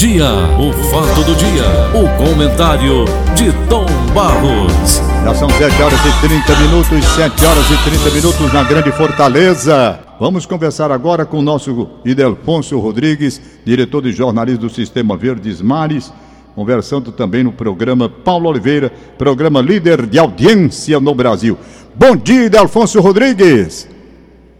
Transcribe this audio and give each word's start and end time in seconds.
dia, 0.00 0.24
o 0.58 0.72
fato 0.84 1.22
do 1.26 1.34
dia, 1.34 1.62
o 1.92 2.08
comentário 2.16 3.04
de 3.36 3.52
Tom 3.68 3.84
Barros. 4.14 4.98
Já 5.22 5.34
são 5.34 5.50
7 5.50 5.82
horas 5.82 6.00
e 6.06 6.26
30 6.26 6.58
minutos, 6.58 7.04
7 7.04 7.44
horas 7.44 7.70
e 7.70 7.90
30 7.90 8.14
minutos 8.14 8.50
na 8.50 8.64
Grande 8.64 8.90
Fortaleza. 8.92 10.00
Vamos 10.18 10.46
conversar 10.46 10.90
agora 10.90 11.26
com 11.26 11.36
o 11.36 11.42
nosso 11.42 11.86
Idelfonso 12.02 12.78
Rodrigues, 12.78 13.60
diretor 13.62 14.00
de 14.00 14.12
jornalismo 14.12 14.62
do 14.62 14.70
Sistema 14.70 15.18
Verdes 15.18 15.60
Mares, 15.60 16.10
conversando 16.54 17.12
também 17.12 17.44
no 17.44 17.52
programa 17.52 18.08
Paulo 18.08 18.48
Oliveira, 18.48 18.90
programa 19.18 19.60
líder 19.60 20.06
de 20.06 20.18
audiência 20.18 20.98
no 20.98 21.14
Brasil. 21.14 21.58
Bom 21.94 22.16
dia, 22.16 22.46
Idelfonso 22.46 23.02
Rodrigues. 23.02 23.86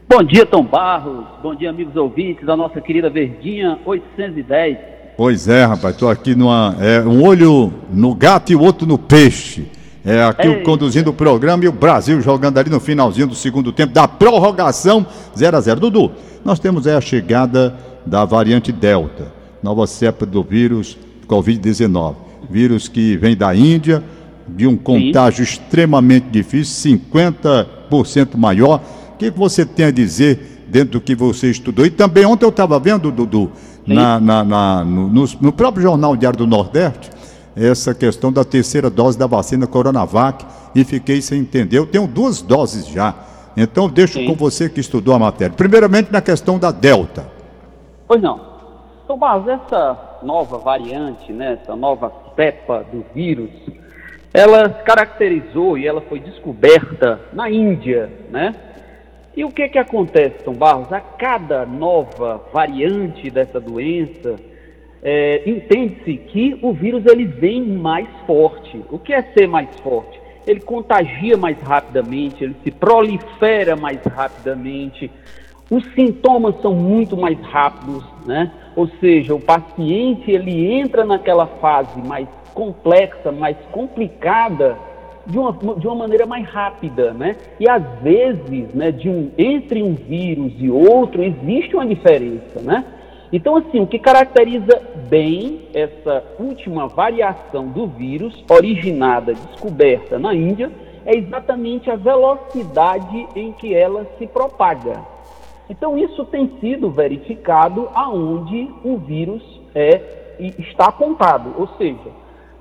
Bom 0.07 0.23
dia, 0.23 0.45
Tom 0.45 0.65
Barros. 0.65 1.25
Bom 1.43 1.55
dia, 1.55 1.71
amigos 1.71 1.97
ouvintes 1.97 2.45
da 2.45 2.55
nossa 2.55 2.79
querida 2.79 3.09
Verdinha 3.09 3.79
810. 3.87 5.00
Pois 5.23 5.48
é, 5.48 5.66
rapaz, 5.66 5.95
estou 5.95 6.09
aqui 6.09 6.34
numa. 6.34 6.75
É, 6.80 7.02
um 7.02 7.23
olho 7.23 7.70
no 7.92 8.15
gato 8.15 8.52
e 8.52 8.56
o 8.56 8.62
outro 8.62 8.87
no 8.87 8.97
peixe. 8.97 9.66
É 10.02 10.23
aqui 10.24 10.48
Ei. 10.48 10.62
conduzindo 10.62 11.11
o 11.11 11.12
programa 11.12 11.62
e 11.62 11.69
o 11.69 11.73
Brasil 11.73 12.23
jogando 12.23 12.56
ali 12.56 12.70
no 12.70 12.80
finalzinho 12.80 13.27
do 13.27 13.34
segundo 13.34 13.70
tempo 13.70 13.92
da 13.92 14.09
prorrogação 14.09 15.06
0 15.37 15.59
a 15.59 15.61
0 15.61 15.78
Dudu, 15.78 16.11
nós 16.42 16.59
temos 16.59 16.87
aí 16.87 16.95
a 16.95 17.02
chegada 17.02 17.77
da 18.06 18.25
variante 18.25 18.73
Delta, 18.73 19.30
nova 19.62 19.87
cepa 19.87 20.25
do 20.25 20.42
vírus 20.42 20.97
Covid-19. 21.28 22.14
Vírus 22.48 22.89
que 22.89 23.19
vem 23.19 23.37
da 23.37 23.55
Índia, 23.55 24.02
de 24.48 24.66
um 24.66 24.75
contágio 24.75 25.45
Sim. 25.45 25.52
extremamente 25.52 26.28
difícil, 26.30 26.98
50% 26.98 28.39
maior 28.39 28.80
que 29.19 29.30
você 29.30 29.66
tem 29.66 29.84
a 29.84 29.91
dizer 29.91 30.64
dentro 30.70 30.92
do 30.92 31.00
que 31.02 31.14
você 31.14 31.50
estudou? 31.50 31.84
E 31.84 31.91
também 31.91 32.25
ontem 32.25 32.47
eu 32.47 32.50
estava 32.50 32.80
vendo, 32.80 33.12
Dudu, 33.12 33.52
na, 33.95 34.21
na, 34.21 34.45
na 34.45 34.85
no, 34.85 35.25
no, 35.41 35.53
próprio 35.53 35.83
Jornal 35.83 36.17
Diário 36.17 36.39
do 36.39 36.47
Nordeste, 36.47 37.11
essa 37.57 37.95
questão 37.95 38.33
da 38.33 38.45
terceira 38.45 38.89
dose 38.89 39.19
da 39.19 39.27
vacina 39.27 39.67
Coronavac 39.67 40.45
e 40.75 40.84
fiquei 40.84 41.20
sem 41.20 41.41
entender. 41.41 41.78
Eu 41.78 41.87
tenho 41.87 42.06
duas 42.06 42.41
doses 42.41 42.87
já. 42.87 43.14
Então 43.56 43.89
deixo 43.89 44.14
Sim. 44.14 44.27
com 44.27 44.34
você 44.34 44.69
que 44.69 44.81
estudou 44.81 45.14
a 45.14 45.19
matéria. 45.19 45.55
Primeiramente 45.55 46.12
na 46.12 46.20
questão 46.20 46.59
da 46.59 46.70
Delta. 46.70 47.27
Pois 48.06 48.23
não. 48.23 48.41
Tomás, 49.06 49.47
essa 49.48 50.19
nova 50.23 50.59
variante, 50.59 51.33
né, 51.33 51.59
essa 51.61 51.75
nova 51.75 52.12
cepa 52.36 52.84
do 52.92 53.05
vírus, 53.12 53.51
ela 54.33 54.69
se 54.69 54.84
caracterizou 54.84 55.77
e 55.77 55.86
ela 55.86 56.01
foi 56.03 56.20
descoberta 56.20 57.20
na 57.33 57.51
Índia, 57.51 58.11
né? 58.31 58.55
E 59.36 59.45
o 59.45 59.48
que, 59.48 59.69
que 59.69 59.78
acontece, 59.78 60.42
Tom 60.45 60.55
Barros? 60.55 60.92
A 60.92 61.00
cada 61.00 61.64
nova 61.64 62.42
variante 62.53 63.31
dessa 63.31 63.61
doença, 63.61 64.36
é, 65.03 65.42
entende-se 65.48 66.17
que 66.17 66.59
o 66.61 66.73
vírus 66.73 67.06
ele 67.06 67.25
vem 67.25 67.62
mais 67.62 68.08
forte. 68.27 68.83
O 68.91 68.98
que 68.98 69.12
é 69.12 69.23
ser 69.33 69.47
mais 69.47 69.69
forte? 69.81 70.20
Ele 70.47 70.61
contagia 70.61 71.36
mais 71.36 71.61
rapidamente, 71.61 72.42
ele 72.42 72.56
se 72.64 72.70
prolifera 72.70 73.77
mais 73.77 74.03
rapidamente, 74.05 75.11
os 75.70 75.84
sintomas 75.95 76.61
são 76.61 76.75
muito 76.75 77.17
mais 77.17 77.41
rápidos, 77.41 78.05
né? 78.27 78.51
Ou 78.75 78.89
seja, 79.01 79.34
o 79.34 79.41
paciente 79.41 80.31
ele 80.31 80.73
entra 80.73 81.05
naquela 81.05 81.47
fase 81.47 82.01
mais 82.03 82.27
complexa, 82.53 83.31
mais 83.31 83.56
complicada 83.70 84.77
de 85.31 85.39
uma, 85.39 85.53
de 85.53 85.86
uma 85.86 85.95
maneira 85.95 86.27
mais 86.27 86.47
rápida, 86.47 87.12
né? 87.12 87.36
E 87.59 87.69
às 87.69 87.83
vezes, 88.03 88.75
né, 88.75 88.91
de 88.91 89.09
um, 89.09 89.31
entre 89.39 89.83
um 89.83 89.95
vírus 89.95 90.53
e 90.59 90.69
outro, 90.69 91.23
existe 91.23 91.75
uma 91.75 91.86
diferença, 91.86 92.61
né? 92.61 92.84
Então, 93.33 93.56
assim, 93.56 93.78
o 93.78 93.86
que 93.86 93.98
caracteriza 93.98 94.83
bem 95.08 95.61
essa 95.73 96.25
última 96.39 96.89
variação 96.89 97.69
do 97.69 97.86
vírus, 97.86 98.45
originada, 98.51 99.33
descoberta 99.34 100.19
na 100.19 100.34
Índia, 100.34 100.70
é 101.06 101.17
exatamente 101.17 101.89
a 101.91 101.97
velocidade 101.97 103.27
em 103.36 103.52
que 103.52 103.73
ela 103.73 104.05
se 104.18 104.27
propaga. 104.27 105.01
Então, 105.68 105.97
isso 105.97 106.24
tem 106.24 106.51
sido 106.61 106.91
verificado 106.91 107.89
aonde 107.95 108.68
o 108.83 108.97
vírus 108.97 109.42
é, 109.77 110.01
está 110.58 110.86
apontado, 110.86 111.55
ou 111.57 111.68
seja, 111.79 112.11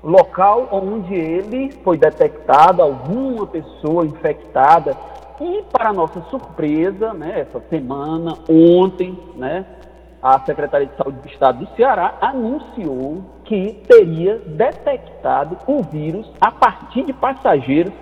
local 0.02 0.68
onde 0.72 1.14
ele 1.14 1.72
foi 1.84 1.96
detectado, 1.96 2.82
alguma 2.82 3.46
pessoa 3.46 4.04
infectada. 4.04 4.96
E, 5.40 5.62
para 5.72 5.92
nossa 5.92 6.20
surpresa, 6.30 7.14
né, 7.14 7.40
essa 7.40 7.60
semana, 7.70 8.34
ontem, 8.48 9.18
né, 9.36 9.64
a 10.22 10.38
Secretaria 10.40 10.86
de 10.86 10.96
Saúde 10.96 11.18
do 11.18 11.28
Estado 11.28 11.64
do 11.64 11.76
Ceará 11.76 12.14
anunciou 12.20 13.22
que 13.44 13.82
teria 13.88 14.36
detectado 14.36 15.56
o 15.66 15.82
vírus 15.82 16.30
a 16.40 16.50
partir 16.50 17.04
de 17.04 17.12
passageiros 17.12 17.92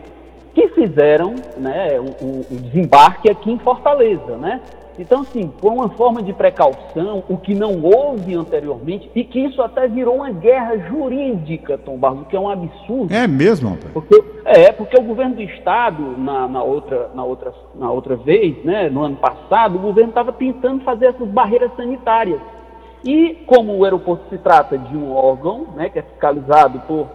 que 0.52 0.68
fizeram 0.70 1.36
né, 1.56 2.00
o, 2.00 2.40
o 2.52 2.60
desembarque 2.60 3.30
aqui 3.30 3.52
em 3.52 3.58
Fortaleza, 3.58 4.36
né? 4.36 4.60
Então, 4.98 5.20
assim, 5.20 5.52
foi 5.60 5.70
uma 5.70 5.90
forma 5.90 6.22
de 6.22 6.32
precaução, 6.32 7.22
o 7.28 7.36
que 7.36 7.54
não 7.54 7.80
houve 7.82 8.34
anteriormente, 8.34 9.08
e 9.14 9.22
que 9.22 9.38
isso 9.38 9.62
até 9.62 9.86
virou 9.86 10.16
uma 10.16 10.30
guerra 10.30 10.76
jurídica, 10.76 11.78
Tom 11.78 11.96
Barros, 11.96 12.26
que 12.26 12.36
é 12.36 12.40
um 12.40 12.48
absurdo. 12.48 13.14
É 13.14 13.26
mesmo, 13.26 13.78
Porque, 13.92 14.24
é, 14.44 14.72
porque 14.72 14.98
o 14.98 15.02
governo 15.02 15.36
do 15.36 15.42
Estado, 15.42 16.02
na, 16.18 16.48
na, 16.48 16.62
outra, 16.62 17.10
na, 17.14 17.22
outra, 17.22 17.54
na 17.76 17.90
outra 17.90 18.16
vez, 18.16 18.56
né, 18.64 18.90
no 18.90 19.04
ano 19.04 19.16
passado, 19.16 19.76
o 19.76 19.80
governo 19.80 20.10
estava 20.10 20.32
tentando 20.32 20.82
fazer 20.82 21.06
essas 21.06 21.28
barreiras 21.28 21.70
sanitárias. 21.76 22.40
E 23.04 23.44
como 23.46 23.76
o 23.76 23.84
aeroporto 23.84 24.24
se 24.28 24.38
trata 24.38 24.76
de 24.76 24.96
um 24.96 25.14
órgão, 25.14 25.68
né, 25.76 25.88
que 25.88 26.00
é 26.00 26.02
fiscalizado 26.02 26.80
por, 26.80 27.06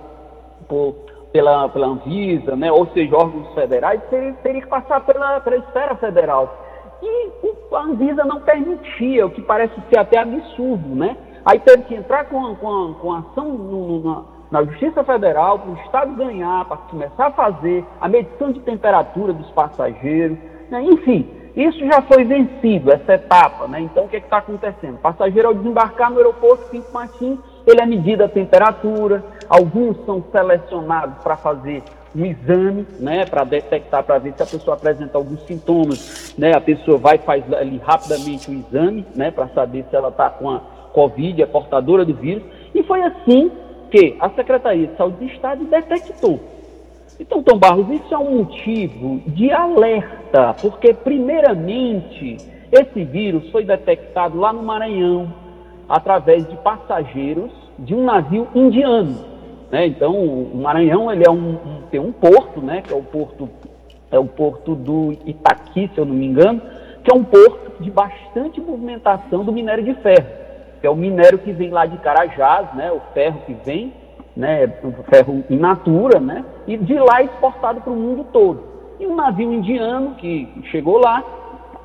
por 0.70 0.96
pela, 1.34 1.68
pela 1.68 1.88
Anvisa, 1.88 2.56
né, 2.56 2.72
ou 2.72 2.86
seja, 2.94 3.18
órgãos 3.18 3.54
federais, 3.56 4.00
teria, 4.10 4.34
teria 4.44 4.62
que 4.62 4.68
passar 4.68 5.02
pela, 5.02 5.42
pela 5.42 5.58
esfera 5.58 5.96
federal. 5.96 6.64
E 7.03 7.75
a 7.75 7.81
Anvisa 7.81 8.24
não 8.24 8.40
permitia, 8.40 9.25
o 9.25 9.30
que 9.30 9.41
parece 9.41 9.74
ser 9.90 10.00
até 10.00 10.19
absurdo, 10.19 10.96
né? 10.96 11.18
Aí 11.46 11.59
teve 11.59 11.84
que 11.84 11.96
entrar 11.96 12.25
com, 12.25 12.56
com, 12.56 12.94
com 12.94 13.14
ação 13.14 13.50
no, 13.50 14.03
na, 14.03 14.24
na 14.50 14.64
Justiça 14.64 15.03
Federal 15.03 15.59
para 15.59 15.72
o 15.72 15.75
Estado 15.86 16.16
ganhar, 16.16 16.64
para 16.66 16.78
começar 16.78 17.28
a 17.28 17.31
fazer 17.31 17.84
a 18.00 18.08
medição 18.08 18.52
de 18.52 18.62
temperatura 18.62 19.34
dos 19.34 19.50
passageiros, 19.52 20.38
né? 20.69 20.81
enfim, 20.84 21.30
isso 21.56 21.80
já 21.86 22.02
foi 22.02 22.24
vencido, 22.24 22.91
essa 22.91 23.14
etapa, 23.14 23.68
né? 23.68 23.81
Então 23.81 24.06
o 24.06 24.08
que 24.08 24.16
é 24.16 24.20
está 24.20 24.38
acontecendo? 24.38 24.96
O 24.96 25.00
passageiro 25.00 25.50
ao 25.50 25.53
desembarcar 25.53 26.09
no 26.09 26.18
aeroporto 26.18 26.70
Pinto 26.70 26.91
Martins, 26.91 27.38
ele 27.68 27.81
é 27.81 27.85
medida 27.85 28.25
a 28.25 28.30
temperatura, 28.30 29.24
alguns 29.53 30.03
são 30.03 30.24
selecionados 30.31 31.22
para 31.22 31.38
fazer 31.38 31.84
um 32.16 32.25
exame, 32.25 32.88
né, 33.00 33.24
para 33.24 33.44
detectar, 33.44 34.03
para 34.03 34.18
ver 34.18 34.34
se 34.34 34.41
a 34.41 34.47
pessoa 34.47 34.75
apresenta 34.75 35.16
alguns 35.16 35.44
sintomas, 35.44 36.34
né, 36.36 36.53
a 36.56 36.62
pessoa 36.62 36.97
vai 36.97 37.19
faz 37.19 37.44
ali 37.53 37.78
rapidamente 37.78 38.50
o 38.50 38.53
exame, 38.53 39.06
né, 39.16 39.30
para 39.30 39.47
saber 39.50 39.86
se 39.88 39.96
ela 39.96 40.09
está 40.09 40.28
com 40.31 40.50
a 40.50 40.59
Covid, 40.91 41.40
é 41.40 41.46
portadora 41.46 42.03
do 42.03 42.16
vírus, 42.16 42.41
e 42.74 42.81
foi 42.81 43.03
assim 43.03 43.52
que 43.91 44.16
a 44.19 44.28
Secretaria 44.31 44.88
de 44.88 44.97
Saúde 44.97 45.18
do 45.18 45.25
Estado 45.25 45.64
detectou. 45.66 46.40
Então, 47.20 47.44
Tom 47.44 47.59
Barros, 47.59 47.88
isso 47.91 48.12
é 48.12 48.18
um 48.18 48.40
motivo 48.40 49.22
de 49.28 49.52
alerta, 49.52 50.56
porque 50.59 50.96
primeiramente 50.96 52.38
esse 52.72 53.03
vírus 53.03 53.52
foi 53.52 53.64
detectado 53.64 54.40
lá 54.40 54.52
no 54.52 54.64
Maranhão, 54.64 55.31
através 55.88 56.47
de 56.47 56.56
passageiros 56.58 57.52
de 57.78 57.94
um 57.94 58.03
navio 58.03 58.47
indiano. 58.56 59.33
Né? 59.73 59.88
Então, 59.88 60.13
o 60.13 60.56
Maranhão 60.56 61.11
ele 61.11 61.23
é 61.25 61.31
um, 61.31 61.53
um, 61.53 61.81
tem 61.89 62.00
um 62.00 62.11
porto, 62.11 62.61
né? 62.61 62.84
que 62.84 62.94
é 62.94 62.95
o 62.95 63.01
porto, 63.01 63.50
é 64.11 64.19
o 64.19 64.25
porto 64.25 64.75
do 64.75 65.13
Itaqui, 65.25 65.89
se 65.91 65.97
eu 65.97 66.06
não 66.06 66.13
me 66.13 66.28
engano, 66.28 66.61
que 67.03 67.11
é 67.11 67.16
um 67.16 67.23
porto 67.23 67.81
de 67.81 67.89
bastante 67.89 68.61
movimentação 68.61 69.44
do 69.44 69.51
minério 69.51 69.84
de 69.84 69.95
ferro, 69.95 70.28
que 70.79 70.85
é 70.85 70.89
o 70.91 70.95
minério 70.95 71.39
que 71.39 71.51
vem 71.51 71.72
lá 71.72 71.88
de 71.88 71.97
Carajás, 71.97 72.72
né? 72.75 72.91
o 72.91 73.00
ferro 73.16 73.41
que 73.47 73.55
vem, 73.66 73.91
né? 74.37 74.72
o 74.84 74.91
ferro 75.09 75.43
in 75.49 75.58
natura, 75.58 76.19
né? 76.19 76.46
e 76.67 76.78
de 76.78 76.93
lá 76.93 77.22
é 77.22 77.23
exportado 77.23 77.81
para 77.81 77.91
o 77.91 77.96
mundo 77.96 78.28
todo. 78.31 78.61
E 78.99 79.08
um 79.08 79.16
navio 79.16 79.52
indiano 79.52 80.14
que 80.17 80.47
chegou 80.69 80.99
lá, 80.99 81.23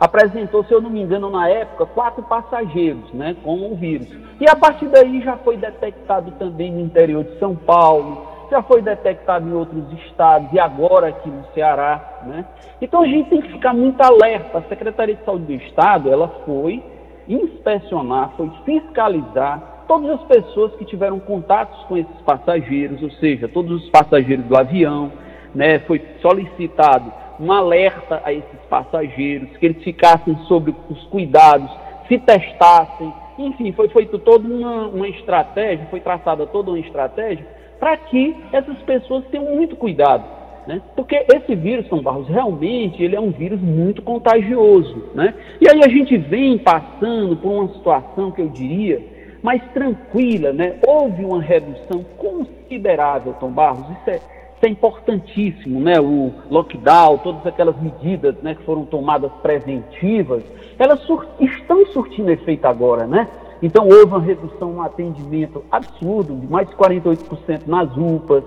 apresentou, 0.00 0.64
se 0.64 0.72
eu 0.72 0.80
não 0.80 0.90
me 0.90 1.00
engano, 1.00 1.30
na 1.30 1.48
época, 1.48 1.86
quatro 1.86 2.22
passageiros 2.22 3.12
né, 3.12 3.36
com 3.42 3.72
o 3.72 3.74
vírus. 3.74 4.08
E 4.40 4.48
a 4.48 4.54
partir 4.54 4.86
daí 4.86 5.20
já 5.22 5.36
foi 5.38 5.56
detectado 5.56 6.30
também 6.32 6.72
no 6.72 6.80
interior 6.80 7.24
de 7.24 7.38
São 7.38 7.56
Paulo, 7.56 8.26
já 8.50 8.62
foi 8.62 8.80
detectado 8.80 9.48
em 9.48 9.52
outros 9.52 9.84
estados 10.04 10.52
e 10.52 10.58
agora 10.58 11.08
aqui 11.08 11.28
no 11.28 11.44
Ceará. 11.52 12.22
Né? 12.24 12.44
Então 12.80 13.02
a 13.02 13.06
gente 13.06 13.28
tem 13.28 13.42
que 13.42 13.52
ficar 13.52 13.74
muito 13.74 14.00
alerta. 14.00 14.58
A 14.58 14.62
Secretaria 14.62 15.16
de 15.16 15.24
Saúde 15.24 15.44
do 15.44 15.52
Estado 15.52 16.10
ela 16.10 16.28
foi 16.46 16.82
inspecionar, 17.28 18.32
foi 18.36 18.50
fiscalizar 18.64 19.84
todas 19.86 20.10
as 20.10 20.22
pessoas 20.24 20.74
que 20.76 20.84
tiveram 20.84 21.18
contatos 21.18 21.82
com 21.84 21.96
esses 21.96 22.20
passageiros, 22.20 23.02
ou 23.02 23.10
seja, 23.12 23.48
todos 23.48 23.82
os 23.82 23.90
passageiros 23.90 24.44
do 24.44 24.56
avião, 24.56 25.10
né, 25.54 25.78
foi 25.80 26.02
solicitado 26.20 27.10
um 27.40 27.52
alerta 27.52 28.20
a 28.24 28.32
esses 28.32 28.60
passageiros, 28.68 29.56
que 29.56 29.66
eles 29.66 29.82
ficassem 29.82 30.36
sob 30.46 30.74
os 30.90 31.02
cuidados, 31.04 31.70
se 32.08 32.18
testassem, 32.18 33.12
Enfim, 33.38 33.70
foi 33.72 33.88
feita 33.88 34.18
toda 34.18 34.48
uma, 34.48 34.88
uma 34.88 35.08
estratégia, 35.08 35.86
foi 35.90 36.00
traçada 36.00 36.46
toda 36.46 36.70
uma 36.70 36.78
estratégia 36.80 37.46
para 37.78 37.96
que 37.96 38.34
essas 38.52 38.76
pessoas 38.78 39.24
tenham 39.30 39.54
muito 39.54 39.76
cuidado. 39.76 40.24
Né? 40.66 40.82
Porque 40.94 41.24
esse 41.34 41.54
vírus, 41.54 41.88
São 41.88 42.02
Barros, 42.02 42.28
realmente 42.28 43.02
ele 43.02 43.16
é 43.16 43.20
um 43.20 43.30
vírus 43.30 43.60
muito 43.60 44.02
contagioso. 44.02 45.10
Né? 45.14 45.32
E 45.60 45.68
aí 45.68 45.80
a 45.82 45.88
gente 45.88 46.16
vem 46.16 46.58
passando 46.58 47.36
por 47.36 47.50
uma 47.50 47.68
situação 47.68 48.30
que 48.30 48.42
eu 48.42 48.48
diria 48.48 49.00
mais 49.42 49.62
tranquila. 49.72 50.52
Né? 50.52 50.76
Houve 50.86 51.24
uma 51.24 51.40
redução 51.40 52.04
considerável, 52.18 53.34
Tom 53.40 53.50
Barros, 53.50 53.86
isso 53.98 54.10
é, 54.10 54.20
isso 54.58 54.66
é 54.66 54.68
importantíssimo. 54.68 55.80
Né? 55.80 56.00
O 56.00 56.32
lockdown, 56.50 57.18
todas 57.18 57.46
aquelas 57.46 57.80
medidas 57.80 58.34
né, 58.42 58.54
que 58.54 58.64
foram 58.64 58.84
tomadas 58.84 59.30
preventivas, 59.40 60.42
elas 60.78 61.00
sur 61.00 61.26
estão 61.40 61.86
surtindo 61.86 62.30
efeito 62.30 62.66
agora. 62.66 63.06
Né? 63.06 63.28
Então 63.62 63.88
houve 63.88 64.12
uma 64.12 64.20
redução 64.20 64.72
no 64.72 64.82
atendimento 64.82 65.64
absurdo, 65.70 66.34
de 66.34 66.46
mais 66.46 66.68
de 66.68 66.76
48% 66.76 67.66
nas 67.66 67.88
UPAs, 67.96 68.44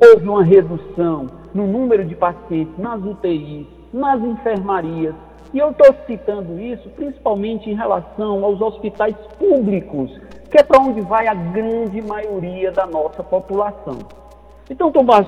houve 0.00 0.28
uma 0.28 0.42
redução 0.42 1.26
no 1.54 1.66
número 1.66 2.04
de 2.04 2.14
pacientes 2.14 2.76
nas 2.78 3.02
UTIs, 3.02 3.66
nas 3.92 4.20
enfermarias. 4.22 5.14
E 5.54 5.58
eu 5.58 5.70
estou 5.70 5.94
citando 6.06 6.58
isso 6.58 6.88
principalmente 6.90 7.70
em 7.70 7.74
relação 7.74 8.42
aos 8.42 8.60
hospitais 8.60 9.14
públicos, 9.38 10.10
que 10.50 10.58
é 10.58 10.62
para 10.62 10.80
onde 10.80 11.02
vai 11.02 11.26
a 11.26 11.34
grande 11.34 12.00
maioria 12.00 12.72
da 12.72 12.86
nossa 12.86 13.22
população. 13.22 14.21
Então, 14.70 14.90
Tomás, 14.90 15.26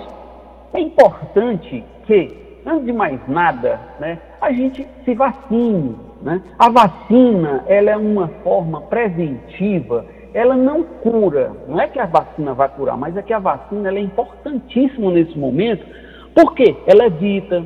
é 0.73 0.81
importante 0.81 1.85
que, 2.07 2.61
antes 2.67 2.87
de 2.87 2.93
mais 2.93 3.21
nada, 3.29 3.81
né, 3.99 4.19
a 4.41 4.53
gente 4.53 4.87
se 5.05 5.15
vacine, 5.15 5.97
né? 6.23 6.43
A 6.59 6.71
vacina 6.71 7.65
ela 7.67 7.91
é 7.91 7.97
uma 7.97 8.29
forma 8.43 8.81
preventiva, 8.83 10.07
ela 10.33 10.57
não 10.57 10.83
cura. 10.83 11.53
Não 11.69 11.81
é 11.81 11.87
que 11.87 12.01
a 12.01 12.07
vacina 12.07 12.55
vai 12.55 12.69
curar, 12.69 12.97
mas 12.97 13.17
é 13.17 13.23
que 13.23 13.33
a 13.33 13.39
vacina 13.39 13.91
é 13.91 14.01
importantíssima 14.01 15.11
nesse 15.11 15.39
momento, 15.39 15.87
porque 16.35 16.77
ela 16.87 17.07
evita. 17.07 17.65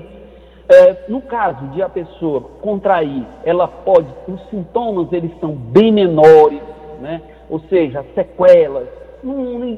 É, 0.71 1.07
no 1.09 1.23
caso 1.23 1.67
de 1.69 1.81
a 1.81 1.89
pessoa 1.89 2.43
contrair, 2.61 3.25
ela 3.43 3.67
pode, 3.67 4.07
os 4.29 4.51
sintomas 4.51 5.11
eles 5.15 5.31
são 5.41 5.53
bem 5.53 5.91
menores, 5.91 6.61
né? 7.01 7.23
ou 7.49 7.59
seja, 7.71 8.05
sequelas, 8.15 8.87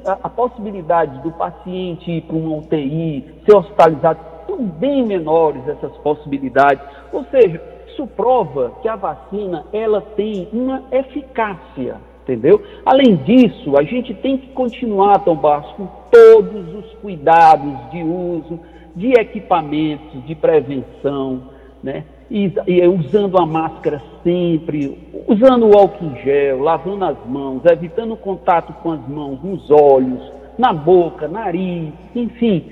a, 0.05 0.19
a 0.25 0.29
possibilidade 0.29 1.21
do 1.23 1.31
paciente 1.33 2.11
ir 2.11 2.23
para 2.23 2.37
uma 2.37 2.59
UTI, 2.59 3.25
ser 3.45 3.57
hospitalizado, 3.57 4.21
são 4.47 4.65
bem 4.65 5.07
menores 5.07 5.67
essas 5.69 5.97
possibilidades. 5.99 6.83
Ou 7.13 7.25
seja, 7.31 7.61
isso 7.89 8.07
prova 8.07 8.73
que 8.83 8.89
a 8.89 8.97
vacina 8.97 9.65
ela 9.73 10.01
tem 10.17 10.49
uma 10.53 10.83
eficácia, 10.91 11.97
entendeu? 12.23 12.63
Além 12.85 13.17
disso, 13.17 13.77
a 13.77 13.83
gente 13.83 14.15
tem 14.15 14.39
que 14.39 14.49
continuar, 14.49 15.19
Tom 15.21 15.37
Barros, 15.37 15.73
com 15.73 15.87
todos 16.11 16.75
os 16.75 16.93
cuidados 16.95 17.91
de 17.91 18.03
uso 18.03 18.61
de 18.95 19.13
equipamentos 19.13 20.25
de 20.27 20.35
prevenção, 20.35 21.43
né? 21.83 22.05
E, 22.31 22.53
e, 22.67 22.87
usando 22.87 23.39
a 23.39 23.45
máscara 23.45 24.01
sempre, 24.23 24.97
usando 25.27 25.67
o 25.67 25.77
álcool 25.77 26.07
em 26.07 26.23
gel, 26.23 26.61
lavando 26.61 27.05
as 27.05 27.27
mãos, 27.27 27.65
evitando 27.65 28.17
contato 28.17 28.73
com 28.83 28.93
as 28.93 29.09
mãos 29.09 29.43
nos 29.43 29.69
olhos, 29.69 30.21
na 30.57 30.73
boca, 30.73 31.27
nariz, 31.27 31.93
enfim, 32.15 32.65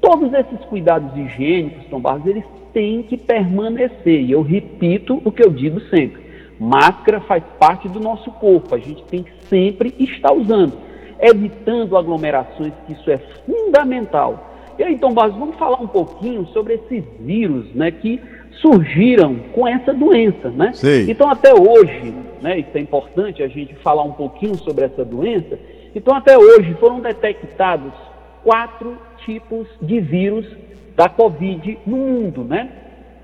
todos 0.00 0.32
esses 0.32 0.60
cuidados 0.66 1.16
higiênicos, 1.16 1.86
Tom 1.86 2.00
Barros, 2.00 2.26
eles 2.26 2.44
têm 2.72 3.02
que 3.02 3.16
permanecer. 3.16 4.20
E 4.22 4.30
eu 4.30 4.42
repito 4.42 5.20
o 5.24 5.32
que 5.32 5.42
eu 5.42 5.50
digo 5.50 5.80
sempre: 5.88 6.22
máscara 6.58 7.20
faz 7.20 7.42
parte 7.58 7.88
do 7.88 7.98
nosso 7.98 8.30
corpo, 8.32 8.74
a 8.74 8.78
gente 8.78 9.02
tem 9.04 9.22
que 9.22 9.32
sempre 9.46 9.94
estar 9.98 10.32
usando, 10.32 10.74
evitando 11.20 11.96
aglomerações, 11.96 12.72
que 12.86 12.92
isso 12.92 13.10
é 13.10 13.18
fundamental. 13.18 14.46
E 14.78 14.82
aí, 14.82 14.98
Tom 14.98 15.12
Barros, 15.12 15.36
vamos 15.36 15.56
falar 15.56 15.78
um 15.80 15.86
pouquinho 15.86 16.46
sobre 16.48 16.74
esses 16.74 17.04
vírus 17.20 17.66
né, 17.74 17.90
que 17.90 18.18
surgiram 18.60 19.36
com 19.54 19.66
essa 19.66 19.92
doença. 19.92 20.50
Né? 20.50 20.72
Então, 21.10 21.30
até 21.30 21.52
hoje, 21.54 22.14
né, 22.40 22.58
isso 22.58 22.70
é 22.74 22.80
importante 22.80 23.42
a 23.42 23.48
gente 23.48 23.74
falar 23.76 24.02
um 24.02 24.12
pouquinho 24.12 24.56
sobre 24.56 24.84
essa 24.84 25.04
doença. 25.04 25.58
Então, 25.94 26.14
até 26.14 26.38
hoje 26.38 26.74
foram 26.74 27.00
detectados 27.00 27.92
quatro 28.44 28.96
tipos 29.24 29.66
de 29.80 30.00
vírus 30.00 30.46
da 30.96 31.08
Covid 31.08 31.78
no 31.86 31.96
mundo, 31.96 32.44
né? 32.44 32.68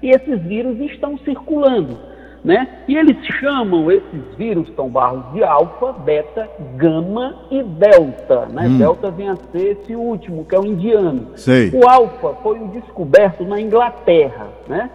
E 0.03 0.11
esses 0.11 0.41
vírus 0.43 0.79
estão 0.81 1.19
circulando, 1.19 1.99
né? 2.45 2.69
E 2.87 2.97
eles 2.97 3.17
chamam 3.41 3.91
esses 3.91 4.35
vírus, 4.37 4.69
Tom 4.71 4.89
Barros, 4.89 5.33
de 5.33 5.43
alfa, 5.43 5.93
beta, 5.93 6.49
gama 6.77 7.35
e 7.51 7.63
delta, 7.63 8.47
né? 8.47 8.67
Hum. 8.67 8.79
Delta 8.79 9.11
vem 9.11 9.29
a 9.29 9.37
ser 9.37 9.79
esse 9.79 9.97
último, 9.97 10.45
que 10.45 10.55
é 10.55 10.59
o 10.59 10.67
indiano. 10.67 11.29
Sei. 11.35 11.71
O 11.71 11.89
alfa 11.89 12.35
foi 12.43 12.59
descoberto 12.69 13.45
na 13.45 13.61
Inglaterra, 13.61 14.49
né? 14.69 14.91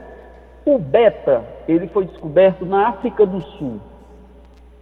O 0.65 0.77
beta, 0.77 1.43
ele 1.67 1.87
foi 1.87 2.05
descoberto 2.05 2.65
na 2.65 2.89
África 2.89 3.25
do 3.25 3.41
Sul 3.41 3.79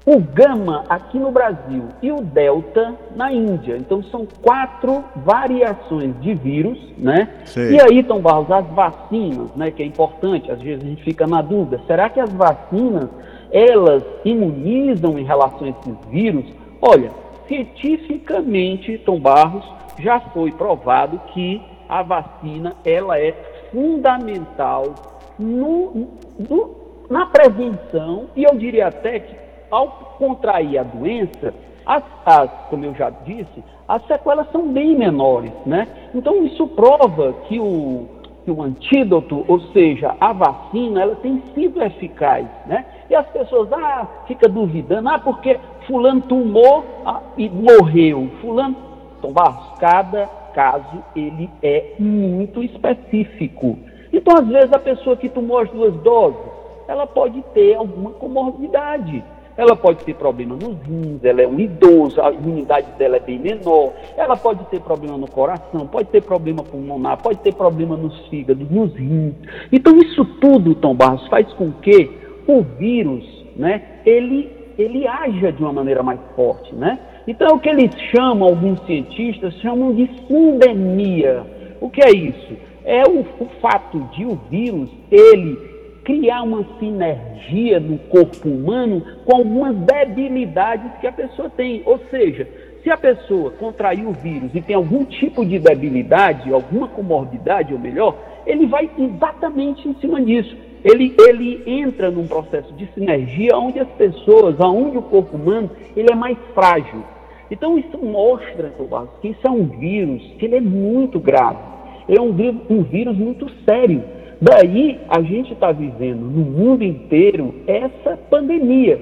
o 0.05 0.19
gama 0.19 0.85
aqui 0.89 1.19
no 1.19 1.31
Brasil 1.31 1.83
e 2.01 2.11
o 2.11 2.21
delta 2.21 2.95
na 3.15 3.31
Índia. 3.31 3.77
Então 3.77 4.01
são 4.03 4.25
quatro 4.41 5.03
variações 5.17 6.19
de 6.19 6.33
vírus, 6.33 6.79
né? 6.97 7.29
Sim. 7.45 7.73
E 7.73 7.81
aí, 7.81 8.01
Tom 8.01 8.19
Barros, 8.19 8.49
as 8.49 8.65
vacinas, 8.67 9.53
né, 9.55 9.69
que 9.69 9.83
é 9.83 9.85
importante, 9.85 10.51
às 10.51 10.59
vezes 10.59 10.83
a 10.83 10.87
gente 10.87 11.03
fica 11.03 11.27
na 11.27 11.43
dúvida, 11.43 11.79
será 11.85 12.09
que 12.09 12.19
as 12.19 12.31
vacinas, 12.31 13.07
elas 13.51 14.03
imunizam 14.25 15.19
em 15.19 15.23
relação 15.23 15.67
a 15.67 15.69
esses 15.69 15.95
vírus? 16.09 16.45
Olha, 16.81 17.11
cientificamente, 17.47 18.97
Tom 18.99 19.19
Barros, 19.19 19.65
já 19.99 20.19
foi 20.19 20.51
provado 20.51 21.19
que 21.33 21.61
a 21.87 22.01
vacina, 22.01 22.73
ela 22.85 23.19
é 23.19 23.31
fundamental 23.71 25.18
no, 25.39 26.09
no, 26.37 26.75
na 27.09 27.25
prevenção 27.25 28.27
e 28.35 28.43
eu 28.43 28.55
diria 28.55 28.87
até 28.87 29.19
que 29.19 29.35
ao 29.71 29.87
contrair 30.17 30.79
a 30.79 30.83
doença, 30.83 31.53
as, 31.85 32.03
as, 32.25 32.49
como 32.69 32.85
eu 32.85 32.93
já 32.93 33.09
disse, 33.09 33.63
as 33.87 34.05
sequelas 34.05 34.51
são 34.51 34.67
bem 34.67 34.95
menores, 34.95 35.51
né? 35.65 35.87
Então 36.13 36.43
isso 36.43 36.67
prova 36.67 37.33
que 37.47 37.59
o, 37.59 38.07
que 38.43 38.51
o 38.51 38.61
antídoto, 38.61 39.45
ou 39.47 39.59
seja, 39.71 40.15
a 40.19 40.33
vacina, 40.33 41.01
ela 41.01 41.15
tem 41.15 41.41
sido 41.55 41.81
eficaz, 41.81 42.45
né? 42.67 42.85
E 43.09 43.15
as 43.15 43.27
pessoas, 43.27 43.71
ah, 43.73 44.07
fica 44.27 44.47
duvidando, 44.47 45.09
ah, 45.09 45.19
porque 45.19 45.59
fulano 45.87 46.21
tomou 46.21 46.85
ah, 47.05 47.21
e 47.37 47.49
morreu, 47.49 48.29
fulano, 48.41 48.75
então, 49.19 49.33
cada 49.79 50.27
caso, 50.53 51.03
ele 51.15 51.49
é 51.61 51.93
muito 51.99 52.63
específico. 52.63 53.77
Então, 54.11 54.37
às 54.37 54.47
vezes, 54.47 54.73
a 54.73 54.79
pessoa 54.79 55.15
que 55.15 55.29
tomou 55.29 55.59
as 55.59 55.69
duas 55.69 55.93
doses, 56.01 56.39
ela 56.87 57.05
pode 57.05 57.41
ter 57.53 57.75
alguma 57.75 58.11
comorbidade, 58.11 59.23
ela 59.55 59.75
pode 59.75 60.03
ter 60.05 60.15
problema 60.15 60.55
nos 60.55 60.77
rins, 60.87 61.23
ela 61.23 61.41
é 61.41 61.47
um 61.47 61.59
idoso, 61.59 62.21
a 62.21 62.31
imunidade 62.31 62.87
dela 62.97 63.17
é 63.17 63.19
bem 63.19 63.37
menor, 63.37 63.91
ela 64.15 64.37
pode 64.37 64.63
ter 64.65 64.79
problema 64.79 65.17
no 65.17 65.29
coração, 65.29 65.85
pode 65.85 66.07
ter 66.09 66.23
problema 66.23 66.63
pulmonar, 66.63 67.21
pode 67.21 67.39
ter 67.39 67.53
problema 67.53 67.97
nos 67.97 68.17
fígados, 68.27 68.71
nos 68.71 68.95
rins. 68.95 69.35
Então 69.69 69.97
isso 69.97 70.23
tudo, 70.39 70.73
Tom 70.75 70.95
Barros, 70.95 71.27
faz 71.27 71.51
com 71.53 71.71
que 71.73 72.09
o 72.47 72.61
vírus, 72.61 73.45
né, 73.55 73.83
ele, 74.05 74.49
ele 74.77 75.05
haja 75.05 75.51
de 75.51 75.61
uma 75.61 75.73
maneira 75.73 76.01
mais 76.01 76.19
forte, 76.35 76.73
né? 76.73 76.97
Então 77.27 77.57
o 77.57 77.59
que 77.59 77.67
eles 77.67 77.93
chamam, 78.15 78.47
alguns 78.47 78.79
cientistas 78.85 79.53
chamam 79.55 79.93
de 79.93 80.09
sindemia. 80.25 81.45
O 81.81 81.89
que 81.89 82.01
é 82.01 82.11
isso? 82.11 82.68
É 82.89 83.03
o, 83.03 83.19
o 83.19 83.45
fato 83.61 83.99
de 84.15 84.25
o 84.25 84.33
vírus, 84.49 84.89
ele 85.11 85.55
criar 86.03 86.41
uma 86.41 86.65
sinergia 86.79 87.79
no 87.79 87.99
corpo 87.99 88.49
humano 88.49 89.05
com 89.23 89.35
algumas 89.35 89.75
debilidades 89.75 90.91
que 90.99 91.05
a 91.05 91.11
pessoa 91.11 91.51
tem. 91.51 91.83
Ou 91.85 91.99
seja, 92.09 92.47
se 92.81 92.89
a 92.89 92.97
pessoa 92.97 93.51
contrair 93.51 94.07
o 94.07 94.11
vírus 94.11 94.49
e 94.55 94.61
tem 94.61 94.75
algum 94.75 95.05
tipo 95.05 95.45
de 95.45 95.59
debilidade, 95.59 96.51
alguma 96.51 96.87
comorbidade, 96.87 97.75
ou 97.75 97.79
melhor, 97.79 98.15
ele 98.47 98.65
vai 98.65 98.89
exatamente 98.97 99.87
em 99.87 99.93
cima 100.01 100.19
disso. 100.19 100.57
Ele, 100.83 101.13
ele 101.19 101.61
entra 101.67 102.09
num 102.09 102.25
processo 102.25 102.73
de 102.73 102.91
sinergia 102.95 103.55
onde 103.55 103.79
as 103.79 103.89
pessoas, 103.89 104.59
onde 104.59 104.97
o 104.97 105.03
corpo 105.03 105.37
humano, 105.37 105.69
ele 105.95 106.11
é 106.11 106.15
mais 106.15 106.39
frágil. 106.55 107.03
Então 107.51 107.77
isso 107.77 107.99
mostra, 107.99 108.73
que 109.21 109.27
isso 109.27 109.45
é 109.45 109.51
um 109.51 109.65
vírus 109.65 110.23
que 110.39 110.45
ele 110.45 110.55
é 110.55 110.61
muito 110.61 111.19
grave. 111.19 111.77
É 112.09 112.19
um, 112.19 112.35
um 112.69 112.83
vírus 112.83 113.15
muito 113.17 113.49
sério 113.63 114.03
Daí 114.41 114.97
a 115.09 115.21
gente 115.21 115.51
está 115.51 115.71
vivendo 115.71 116.21
no 116.21 116.45
mundo 116.45 116.81
inteiro 116.83 117.53
essa 117.67 118.17
pandemia. 118.29 118.97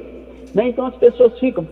Né? 0.53 0.69
Então 0.69 0.87
as 0.87 0.95
pessoas 0.95 1.37
ficam, 1.39 1.67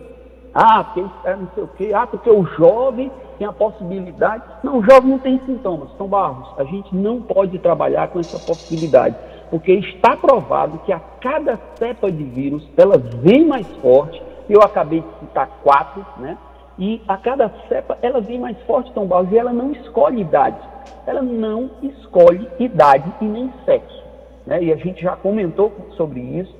ah, 0.54 0.84
porque 0.84 1.04
é 1.24 1.36
não 1.36 1.48
sei 1.52 1.64
o 1.64 1.68
quê, 1.76 1.90
ah, 1.92 2.06
porque 2.06 2.30
o 2.30 2.44
jovem 2.56 3.10
tem 3.38 3.46
a 3.46 3.52
possibilidade. 3.52 4.44
Não, 4.62 4.78
o 4.78 4.84
jovem 4.84 5.10
não 5.10 5.18
tem 5.18 5.40
sintomas, 5.44 5.88
são 5.98 6.06
barros. 6.06 6.48
A 6.58 6.64
gente 6.64 6.94
não 6.94 7.20
pode 7.20 7.58
trabalhar 7.58 8.06
com 8.08 8.20
essa 8.20 8.38
possibilidade, 8.38 9.16
porque 9.50 9.72
está 9.72 10.16
provado 10.16 10.78
que 10.86 10.92
a 10.92 11.00
cada 11.20 11.58
cepa 11.76 12.10
de 12.10 12.22
vírus 12.22 12.68
ela 12.76 12.96
vem 12.96 13.44
mais 13.44 13.66
forte 13.78 14.22
eu 14.48 14.62
acabei 14.62 15.00
de 15.00 15.18
citar 15.18 15.48
quatro, 15.62 16.06
né? 16.18 16.38
E 16.78 17.00
a 17.08 17.16
cada 17.16 17.50
cepa 17.68 17.96
ela 18.02 18.20
vem 18.20 18.38
mais 18.38 18.56
forte, 18.62 18.92
Tom 18.92 19.06
Barros, 19.06 19.32
e 19.32 19.38
ela 19.38 19.52
não 19.52 19.72
escolhe 19.72 20.20
idade. 20.20 20.58
Ela 21.06 21.22
não 21.22 21.70
escolhe 21.82 22.48
idade 22.58 23.10
e 23.20 23.24
nem 23.24 23.52
sexo. 23.64 24.04
Né? 24.46 24.64
E 24.64 24.72
a 24.72 24.76
gente 24.76 25.02
já 25.02 25.16
comentou 25.16 25.72
sobre 25.96 26.20
isso, 26.20 26.54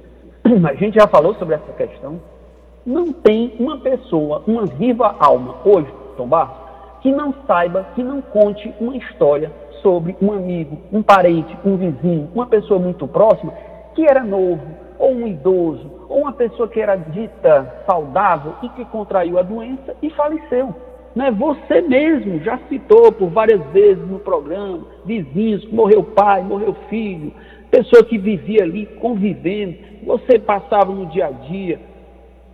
a 0.68 0.74
gente 0.74 0.94
já 0.98 1.06
falou 1.06 1.34
sobre 1.34 1.54
essa 1.54 1.72
questão. 1.72 2.20
Não 2.84 3.12
tem 3.12 3.54
uma 3.58 3.78
pessoa, 3.78 4.42
uma 4.46 4.64
viva 4.64 5.16
alma 5.18 5.56
hoje, 5.64 5.92
Tom 6.16 6.28
Barros, 6.28 6.56
que 7.02 7.12
não 7.12 7.34
saiba, 7.46 7.86
que 7.94 8.02
não 8.02 8.20
conte 8.20 8.72
uma 8.80 8.96
história 8.96 9.50
sobre 9.82 10.16
um 10.22 10.32
amigo, 10.32 10.78
um 10.92 11.02
parente, 11.02 11.56
um 11.64 11.76
vizinho, 11.76 12.30
uma 12.34 12.46
pessoa 12.46 12.80
muito 12.80 13.06
próxima 13.06 13.52
que 13.96 14.06
era 14.06 14.22
novo, 14.22 14.60
ou 14.98 15.12
um 15.12 15.26
idoso, 15.26 15.90
ou 16.08 16.22
uma 16.22 16.32
pessoa 16.32 16.68
que 16.68 16.80
era 16.80 16.96
dita 16.96 17.82
saudável 17.86 18.54
e 18.62 18.68
que 18.70 18.84
contraiu 18.86 19.38
a 19.38 19.42
doença 19.42 19.94
e 20.02 20.10
faleceu. 20.10 20.74
Né? 21.14 21.30
Você 21.30 21.80
mesmo 21.80 22.40
já 22.40 22.58
citou 22.68 23.10
por 23.10 23.30
várias 23.30 23.64
vezes 23.72 24.06
no 24.06 24.18
programa, 24.18 24.80
vizinhos, 25.04 25.64
morreu 25.72 26.02
pai, 26.02 26.42
morreu 26.42 26.74
filho, 26.88 27.32
pessoa 27.70 28.04
que 28.04 28.18
vivia 28.18 28.62
ali 28.62 28.86
convivendo, 29.00 29.76
você 30.04 30.38
passava 30.38 30.92
no 30.92 31.06
dia 31.06 31.26
a 31.26 31.30
dia, 31.30 31.80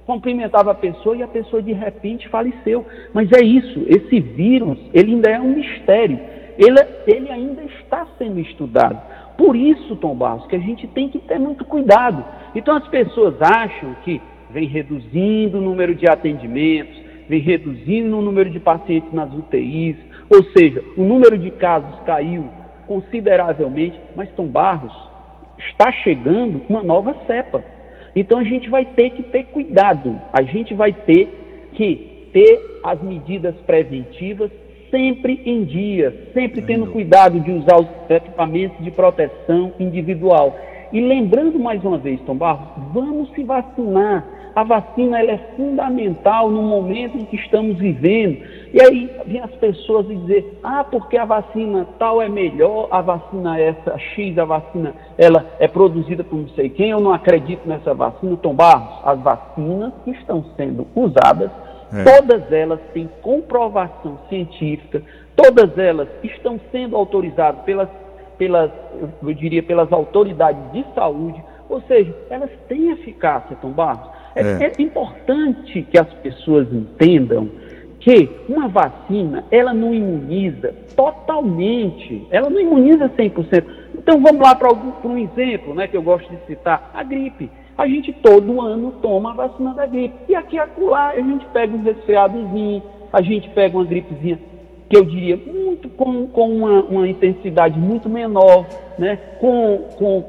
cumprimentava 0.06 0.72
a 0.72 0.74
pessoa 0.74 1.16
e 1.16 1.22
a 1.22 1.28
pessoa 1.28 1.62
de 1.62 1.72
repente 1.72 2.28
faleceu. 2.28 2.84
Mas 3.12 3.30
é 3.32 3.44
isso, 3.44 3.84
esse 3.88 4.20
vírus, 4.20 4.78
ele 4.92 5.14
ainda 5.14 5.30
é 5.30 5.40
um 5.40 5.54
mistério. 5.54 6.18
Ele, 6.58 6.78
ele 7.06 7.30
ainda 7.30 7.62
está 7.64 8.06
sendo 8.18 8.38
estudado. 8.40 9.00
Por 9.42 9.56
isso, 9.56 9.96
Tom 9.96 10.14
Barros, 10.14 10.46
que 10.46 10.54
a 10.54 10.60
gente 10.60 10.86
tem 10.86 11.08
que 11.08 11.18
ter 11.18 11.36
muito 11.36 11.64
cuidado. 11.64 12.24
Então 12.54 12.76
as 12.76 12.86
pessoas 12.86 13.34
acham 13.42 13.92
que 14.04 14.22
vem 14.50 14.68
reduzindo 14.68 15.58
o 15.58 15.60
número 15.60 15.96
de 15.96 16.08
atendimentos, 16.08 16.96
vem 17.28 17.40
reduzindo 17.40 18.16
o 18.16 18.22
número 18.22 18.48
de 18.50 18.60
pacientes 18.60 19.12
nas 19.12 19.34
UTIs, 19.34 19.96
ou 20.30 20.44
seja, 20.56 20.84
o 20.96 21.02
número 21.02 21.36
de 21.36 21.50
casos 21.50 21.98
caiu 22.06 22.44
consideravelmente, 22.86 23.98
mas 24.14 24.30
Tom 24.36 24.46
Barros 24.46 24.94
está 25.58 25.90
chegando 25.90 26.62
uma 26.68 26.84
nova 26.84 27.12
cepa. 27.26 27.64
Então 28.14 28.38
a 28.38 28.44
gente 28.44 28.70
vai 28.70 28.84
ter 28.84 29.10
que 29.10 29.24
ter 29.24 29.46
cuidado, 29.46 30.20
a 30.32 30.42
gente 30.42 30.72
vai 30.72 30.92
ter 30.92 31.68
que 31.72 32.28
ter 32.32 32.80
as 32.84 33.02
medidas 33.02 33.56
preventivas 33.66 34.52
sempre 34.92 35.40
em 35.46 35.64
dia, 35.64 36.28
sempre 36.34 36.60
tendo 36.60 36.86
cuidado 36.86 37.40
de 37.40 37.50
usar 37.50 37.80
os 37.80 37.88
equipamentos 38.10 38.84
de 38.84 38.90
proteção 38.90 39.72
individual. 39.80 40.54
E 40.92 41.00
lembrando 41.00 41.58
mais 41.58 41.82
uma 41.82 41.96
vez, 41.96 42.20
Tom 42.20 42.36
Barros, 42.36 42.68
vamos 42.92 43.30
se 43.32 43.42
vacinar. 43.42 44.24
A 44.54 44.62
vacina 44.62 45.18
ela 45.18 45.32
é 45.32 45.38
fundamental 45.56 46.50
no 46.50 46.60
momento 46.60 47.16
em 47.16 47.24
que 47.24 47.36
estamos 47.36 47.78
vivendo. 47.78 48.44
E 48.74 48.82
aí 48.82 49.10
vem 49.26 49.40
as 49.40 49.50
pessoas 49.52 50.06
dizer, 50.06 50.58
ah, 50.62 50.84
porque 50.84 51.16
a 51.16 51.24
vacina 51.24 51.88
tal 51.98 52.20
é 52.20 52.28
melhor, 52.28 52.88
a 52.90 53.00
vacina 53.00 53.58
essa, 53.58 53.96
X, 53.98 54.36
a 54.36 54.44
vacina, 54.44 54.94
ela 55.16 55.46
é 55.58 55.66
produzida 55.66 56.22
por 56.22 56.36
não 56.36 56.48
sei 56.50 56.68
quem, 56.68 56.90
eu 56.90 57.00
não 57.00 57.14
acredito 57.14 57.66
nessa 57.66 57.94
vacina. 57.94 58.36
Tom 58.36 58.52
Barros, 58.52 59.00
as 59.04 59.18
vacinas 59.20 59.94
que 60.04 60.10
estão 60.10 60.44
sendo 60.54 60.86
usadas 60.94 61.50
é. 61.92 62.04
Todas 62.04 62.50
elas 62.50 62.80
têm 62.94 63.08
comprovação 63.20 64.18
científica, 64.28 65.02
todas 65.36 65.76
elas 65.76 66.08
estão 66.22 66.58
sendo 66.70 66.96
autorizadas 66.96 67.62
pelas, 67.64 67.88
pelas, 68.38 68.70
eu 69.22 69.34
diria, 69.34 69.62
pelas 69.62 69.92
autoridades 69.92 70.72
de 70.72 70.84
saúde, 70.94 71.42
ou 71.68 71.80
seja, 71.82 72.14
elas 72.30 72.50
têm 72.68 72.90
eficácia, 72.90 73.56
Tom 73.60 73.70
Barros. 73.70 74.10
É, 74.34 74.42
é. 74.42 74.72
é 74.78 74.82
importante 74.82 75.82
que 75.82 75.98
as 75.98 76.08
pessoas 76.14 76.72
entendam 76.72 77.48
que 78.00 78.28
uma 78.48 78.68
vacina, 78.68 79.44
ela 79.50 79.72
não 79.72 79.94
imuniza 79.94 80.74
totalmente, 80.96 82.26
ela 82.30 82.50
não 82.50 82.60
imuniza 82.60 83.08
100%. 83.08 83.64
Então 84.02 84.20
vamos 84.20 84.40
lá 84.40 84.54
para 84.54 84.72
um 84.72 85.18
exemplo, 85.18 85.74
né, 85.74 85.86
que 85.86 85.96
eu 85.96 86.02
gosto 86.02 86.28
de 86.28 86.46
citar, 86.46 86.90
a 86.92 87.02
gripe 87.02 87.48
a 87.76 87.86
gente 87.86 88.12
todo 88.12 88.60
ano 88.60 88.92
toma 89.02 89.30
a 89.30 89.34
vacina 89.34 89.74
da 89.74 89.86
gripe. 89.86 90.14
E 90.28 90.34
aqui 90.34 90.58
acolá 90.58 91.10
a 91.10 91.20
gente 91.20 91.44
pega 91.46 91.74
um 91.74 91.82
resfriadozinho, 91.82 92.82
a 93.12 93.22
gente 93.22 93.48
pega 93.50 93.76
uma 93.76 93.84
gripezinha 93.84 94.38
que 94.88 94.96
eu 94.96 95.04
diria 95.04 95.36
muito 95.36 95.88
com, 95.88 96.26
com 96.26 96.54
uma, 96.54 96.82
uma 96.82 97.08
intensidade 97.08 97.78
muito 97.78 98.10
menor, 98.10 98.66
né? 98.98 99.18
com, 99.40 99.88
com, 99.96 100.24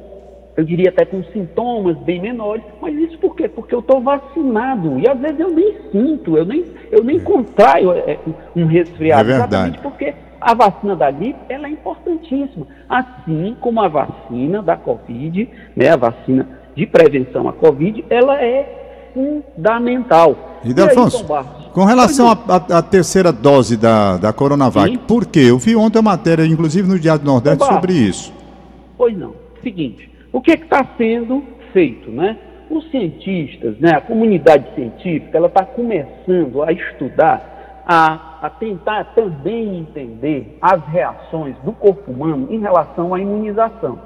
eu 0.56 0.64
diria 0.64 0.90
até 0.90 1.04
com 1.04 1.22
sintomas 1.26 1.98
bem 1.98 2.22
menores. 2.22 2.64
Mas 2.82 2.96
isso 2.96 3.18
por 3.20 3.36
quê? 3.36 3.50
Porque 3.50 3.76
eu 3.76 3.80
estou 3.80 4.00
vacinado. 4.00 4.98
E 5.00 5.08
às 5.08 5.20
vezes 5.20 5.40
eu 5.40 5.50
nem 5.50 5.76
sinto, 5.92 6.38
eu 6.38 6.46
nem, 6.46 6.64
eu 6.92 7.04
nem 7.04 7.20
contraio 7.20 7.92
é, 7.92 8.18
um 8.56 8.66
resfriado. 8.66 9.30
É 9.30 9.34
exatamente 9.34 9.80
porque 9.80 10.14
a 10.44 10.54
vacina 10.54 10.96
da 10.96 11.10
gripe 11.10 11.40
ela 11.50 11.68
é 11.68 11.72
importantíssima. 11.72 12.68
Assim 12.90 13.56
como 13.60 13.82
a 13.82 13.88
vacina 13.88 14.62
da 14.62 14.76
Covid, 14.76 15.50
né, 15.76 15.90
a 15.90 15.96
vacina 15.96 16.48
de 16.76 16.86
prevenção 16.86 17.48
à 17.48 17.54
Covid, 17.54 18.04
ela 18.10 18.42
é 18.42 19.12
fundamental. 19.14 20.60
E, 20.64 20.74
Delfonso, 20.74 21.26
com 21.72 21.86
relação 21.86 22.28
à 22.30 22.82
terceira 22.82 23.32
dose 23.32 23.78
da, 23.78 24.18
da 24.18 24.32
Coronavac, 24.32 24.92
Sim. 24.92 24.98
por 24.98 25.26
quê? 25.26 25.46
Eu 25.48 25.58
vi 25.58 25.76
ontem 25.76 26.00
a 26.00 26.02
matéria, 26.02 26.46
inclusive 26.46 26.88
no 26.88 27.00
Diário 27.00 27.22
do 27.24 27.26
Nordeste, 27.26 27.66
sobre 27.66 27.94
isso. 27.94 28.34
Pois 28.98 29.18
não. 29.18 29.34
Seguinte, 29.62 30.10
o 30.32 30.42
que 30.42 30.52
é 30.52 30.56
está 30.56 30.86
sendo 30.98 31.44
feito, 31.72 32.12
né? 32.12 32.38
Os 32.70 32.90
cientistas, 32.90 33.78
né, 33.80 33.92
a 33.92 34.02
comunidade 34.02 34.66
científica, 34.74 35.38
ela 35.38 35.48
está 35.48 35.64
começando 35.66 36.64
a 36.64 36.72
estudar, 36.72 37.53
a, 37.86 38.40
a 38.42 38.50
tentar 38.50 39.14
também 39.16 39.80
entender 39.80 40.58
as 40.62 40.84
reações 40.88 41.56
do 41.64 41.72
corpo 41.74 42.12
humano 42.12 42.48
em 42.50 42.60
relação 42.60 43.14
à 43.14 43.20
imunização. 43.20 44.00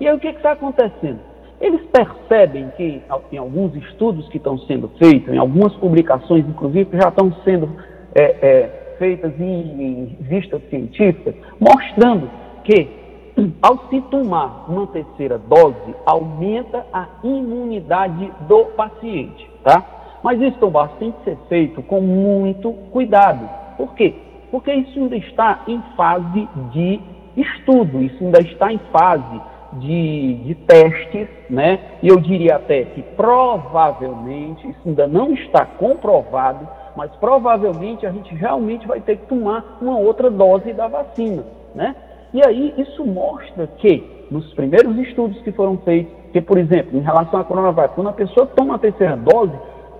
E 0.00 0.08
aí 0.08 0.14
o 0.14 0.20
que 0.20 0.28
está 0.28 0.52
acontecendo? 0.52 1.20
Eles 1.60 1.80
percebem 1.92 2.70
que, 2.76 3.00
em 3.30 3.38
alguns 3.38 3.74
estudos 3.76 4.28
que 4.28 4.36
estão 4.36 4.58
sendo 4.58 4.88
feitos, 4.98 5.32
em 5.32 5.38
algumas 5.38 5.72
publicações, 5.76 6.44
inclusive, 6.44 6.86
que 6.86 7.00
já 7.00 7.08
estão 7.08 7.32
sendo 7.44 7.70
é, 8.14 8.22
é, 8.22 8.96
feitas 8.98 9.32
em, 9.38 9.82
em 9.82 10.16
vistas 10.22 10.60
científicas, 10.68 11.34
mostrando 11.60 12.28
que, 12.64 12.88
ao 13.62 13.88
se 13.88 14.00
tomar 14.10 14.68
uma 14.68 14.88
terceira 14.88 15.38
dose, 15.38 15.94
aumenta 16.04 16.84
a 16.92 17.06
imunidade 17.22 18.32
do 18.48 18.64
paciente, 18.76 19.48
tá? 19.62 19.91
Mas 20.22 20.40
isso, 20.40 20.58
Tomás, 20.58 20.90
tem 20.98 21.12
que 21.12 21.24
ser 21.24 21.36
feito 21.48 21.82
com 21.82 22.00
muito 22.00 22.72
cuidado. 22.90 23.48
Por 23.76 23.94
quê? 23.94 24.14
Porque 24.50 24.72
isso 24.72 24.98
ainda 24.98 25.16
está 25.16 25.62
em 25.66 25.82
fase 25.96 26.48
de 26.72 27.00
estudo, 27.36 28.02
isso 28.02 28.22
ainda 28.22 28.40
está 28.40 28.72
em 28.72 28.78
fase 28.92 29.40
de, 29.74 30.34
de 30.44 30.54
testes, 30.54 31.28
né? 31.48 31.78
E 32.02 32.08
eu 32.08 32.20
diria 32.20 32.56
até 32.56 32.84
que 32.84 33.02
provavelmente, 33.02 34.68
isso 34.68 34.80
ainda 34.86 35.06
não 35.06 35.32
está 35.32 35.64
comprovado, 35.64 36.68
mas 36.96 37.10
provavelmente 37.16 38.06
a 38.06 38.10
gente 38.10 38.34
realmente 38.34 38.86
vai 38.86 39.00
ter 39.00 39.16
que 39.16 39.26
tomar 39.26 39.78
uma 39.80 39.98
outra 39.98 40.30
dose 40.30 40.72
da 40.72 40.88
vacina, 40.88 41.42
né? 41.74 41.96
E 42.34 42.46
aí 42.46 42.74
isso 42.76 43.04
mostra 43.04 43.66
que 43.78 44.04
nos 44.30 44.52
primeiros 44.54 44.96
estudos 44.98 45.40
que 45.42 45.52
foram 45.52 45.76
feitos, 45.78 46.12
que 46.32 46.40
por 46.40 46.58
exemplo, 46.58 46.98
em 46.98 47.02
relação 47.02 47.40
à 47.40 47.44
quando 47.44 48.08
a 48.08 48.12
pessoa 48.12 48.46
toma 48.46 48.76
a 48.76 48.78
terceira 48.78 49.16
dose, 49.16 49.52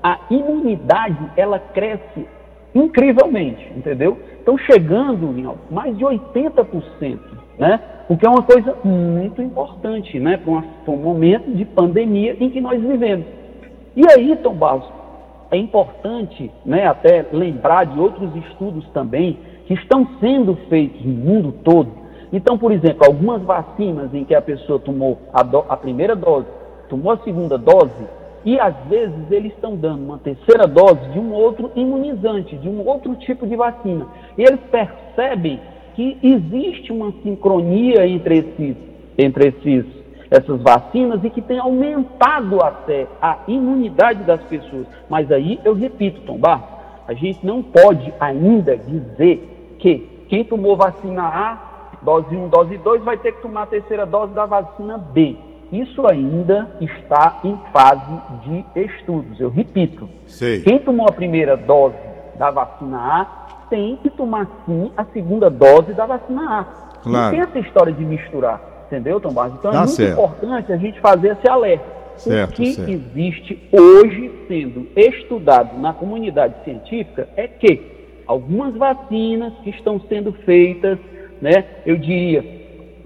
a 0.02 0.18
imunidade 0.30 1.30
ela 1.36 1.58
cresce 1.58 2.26
incrivelmente, 2.74 3.70
entendeu? 3.76 4.18
Então 4.40 4.56
chegando 4.58 5.38
em 5.38 5.48
mais 5.70 5.96
de 5.96 6.04
80%, 6.04 7.18
né? 7.58 7.80
O 8.08 8.16
que 8.16 8.26
é 8.26 8.28
uma 8.28 8.42
coisa 8.42 8.76
muito 8.84 9.40
importante, 9.40 10.18
né? 10.18 10.36
Para, 10.36 10.92
um 10.92 10.96
momento 10.96 11.50
de 11.52 11.64
pandemia 11.64 12.36
em 12.40 12.50
que 12.50 12.60
nós 12.60 12.80
vivemos. 12.80 13.26
E 13.94 14.02
aí, 14.10 14.34
Tom 14.36 14.54
Barros, 14.54 14.88
é 15.50 15.56
importante 15.56 16.50
né, 16.64 16.86
até 16.86 17.26
lembrar 17.30 17.84
de 17.84 18.00
outros 18.00 18.34
estudos 18.36 18.88
também 18.88 19.38
que 19.66 19.74
estão 19.74 20.08
sendo 20.18 20.56
feitos 20.68 21.04
no 21.04 21.12
mundo 21.12 21.52
todo. 21.62 21.90
Então, 22.32 22.56
por 22.56 22.72
exemplo, 22.72 23.04
algumas 23.06 23.42
vacinas 23.42 24.12
em 24.14 24.24
que 24.24 24.34
a 24.34 24.40
pessoa 24.40 24.78
tomou 24.78 25.18
a, 25.32 25.42
do, 25.42 25.58
a 25.68 25.76
primeira 25.76 26.16
dose, 26.16 26.46
tomou 26.88 27.12
a 27.12 27.18
segunda 27.18 27.58
dose, 27.58 28.02
e 28.44 28.58
às 28.58 28.74
vezes 28.88 29.30
eles 29.30 29.52
estão 29.52 29.76
dando 29.76 30.04
uma 30.04 30.18
terceira 30.18 30.66
dose 30.66 31.00
de 31.12 31.18
um 31.18 31.32
outro 31.32 31.70
imunizante, 31.74 32.56
de 32.56 32.68
um 32.68 32.86
outro 32.86 33.14
tipo 33.16 33.46
de 33.46 33.56
vacina. 33.56 34.06
E 34.36 34.42
eles 34.42 34.60
percebem 34.70 35.60
que 35.94 36.18
existe 36.22 36.92
uma 36.92 37.12
sincronia 37.22 38.06
entre, 38.06 38.38
esses, 38.38 38.76
entre 39.16 39.48
esses, 39.48 39.84
essas 40.30 40.60
vacinas 40.60 41.22
e 41.22 41.30
que 41.30 41.42
tem 41.42 41.58
aumentado 41.58 42.62
até 42.62 43.06
a 43.20 43.38
imunidade 43.46 44.24
das 44.24 44.42
pessoas. 44.44 44.86
Mas 45.08 45.30
aí 45.30 45.60
eu 45.64 45.74
repito, 45.74 46.22
Tom 46.22 46.38
Barros, 46.38 46.68
a 47.06 47.14
gente 47.14 47.44
não 47.44 47.62
pode 47.62 48.12
ainda 48.18 48.76
dizer 48.76 49.76
que 49.78 50.08
quem 50.28 50.44
tomou 50.44 50.76
vacina 50.76 51.22
A, 51.22 51.58
dose 52.02 52.34
1, 52.34 52.48
dose 52.48 52.78
2, 52.78 53.02
vai 53.04 53.18
ter 53.18 53.32
que 53.32 53.42
tomar 53.42 53.64
a 53.64 53.66
terceira 53.66 54.06
dose 54.06 54.32
da 54.32 54.46
vacina 54.46 54.96
B. 54.96 55.36
isso 55.72 56.06
ainda 56.06 56.70
está 56.80 57.40
em 57.42 57.58
fase 57.72 58.12
de 58.44 58.64
estudos. 58.80 59.40
Eu 59.40 59.48
repito, 59.48 60.08
Sei. 60.26 60.60
quem 60.60 60.78
tomou 60.78 61.06
a 61.08 61.12
primeira 61.12 61.56
dose 61.56 61.96
da 62.38 62.50
vacina 62.50 62.98
A 62.98 63.66
tem 63.70 63.96
que 64.02 64.10
tomar 64.10 64.46
sim 64.66 64.92
a 64.96 65.04
segunda 65.06 65.48
dose 65.48 65.94
da 65.94 66.04
vacina 66.04 66.60
A. 66.60 66.64
Claro. 67.02 67.10
Não 67.10 67.30
tem 67.30 67.40
essa 67.40 67.58
história 67.58 67.92
de 67.92 68.04
misturar, 68.04 68.60
entendeu, 68.86 69.18
Tom 69.18 69.32
Barros? 69.32 69.54
Então 69.58 69.70
Tá 69.70 69.78
é 69.78 69.80
muito 69.80 69.92
certo. 69.94 70.12
importante 70.12 70.72
a 70.72 70.76
gente 70.76 71.00
fazer 71.00 71.28
esse 71.38 71.48
alerta. 71.48 72.02
Certo, 72.16 72.50
o 72.50 72.52
que 72.56 72.72
certo. 72.74 72.90
existe 72.90 73.68
hoje 73.72 74.30
sendo 74.46 74.86
estudado 74.94 75.78
na 75.80 75.94
comunidade 75.94 76.62
científica 76.64 77.26
é 77.34 77.48
que 77.48 77.80
algumas 78.26 78.74
vacinas 78.76 79.54
que 79.64 79.70
estão 79.70 79.98
sendo 80.08 80.32
feitas, 80.44 80.98
né, 81.40 81.64
eu 81.86 81.96
diria, 81.96 82.44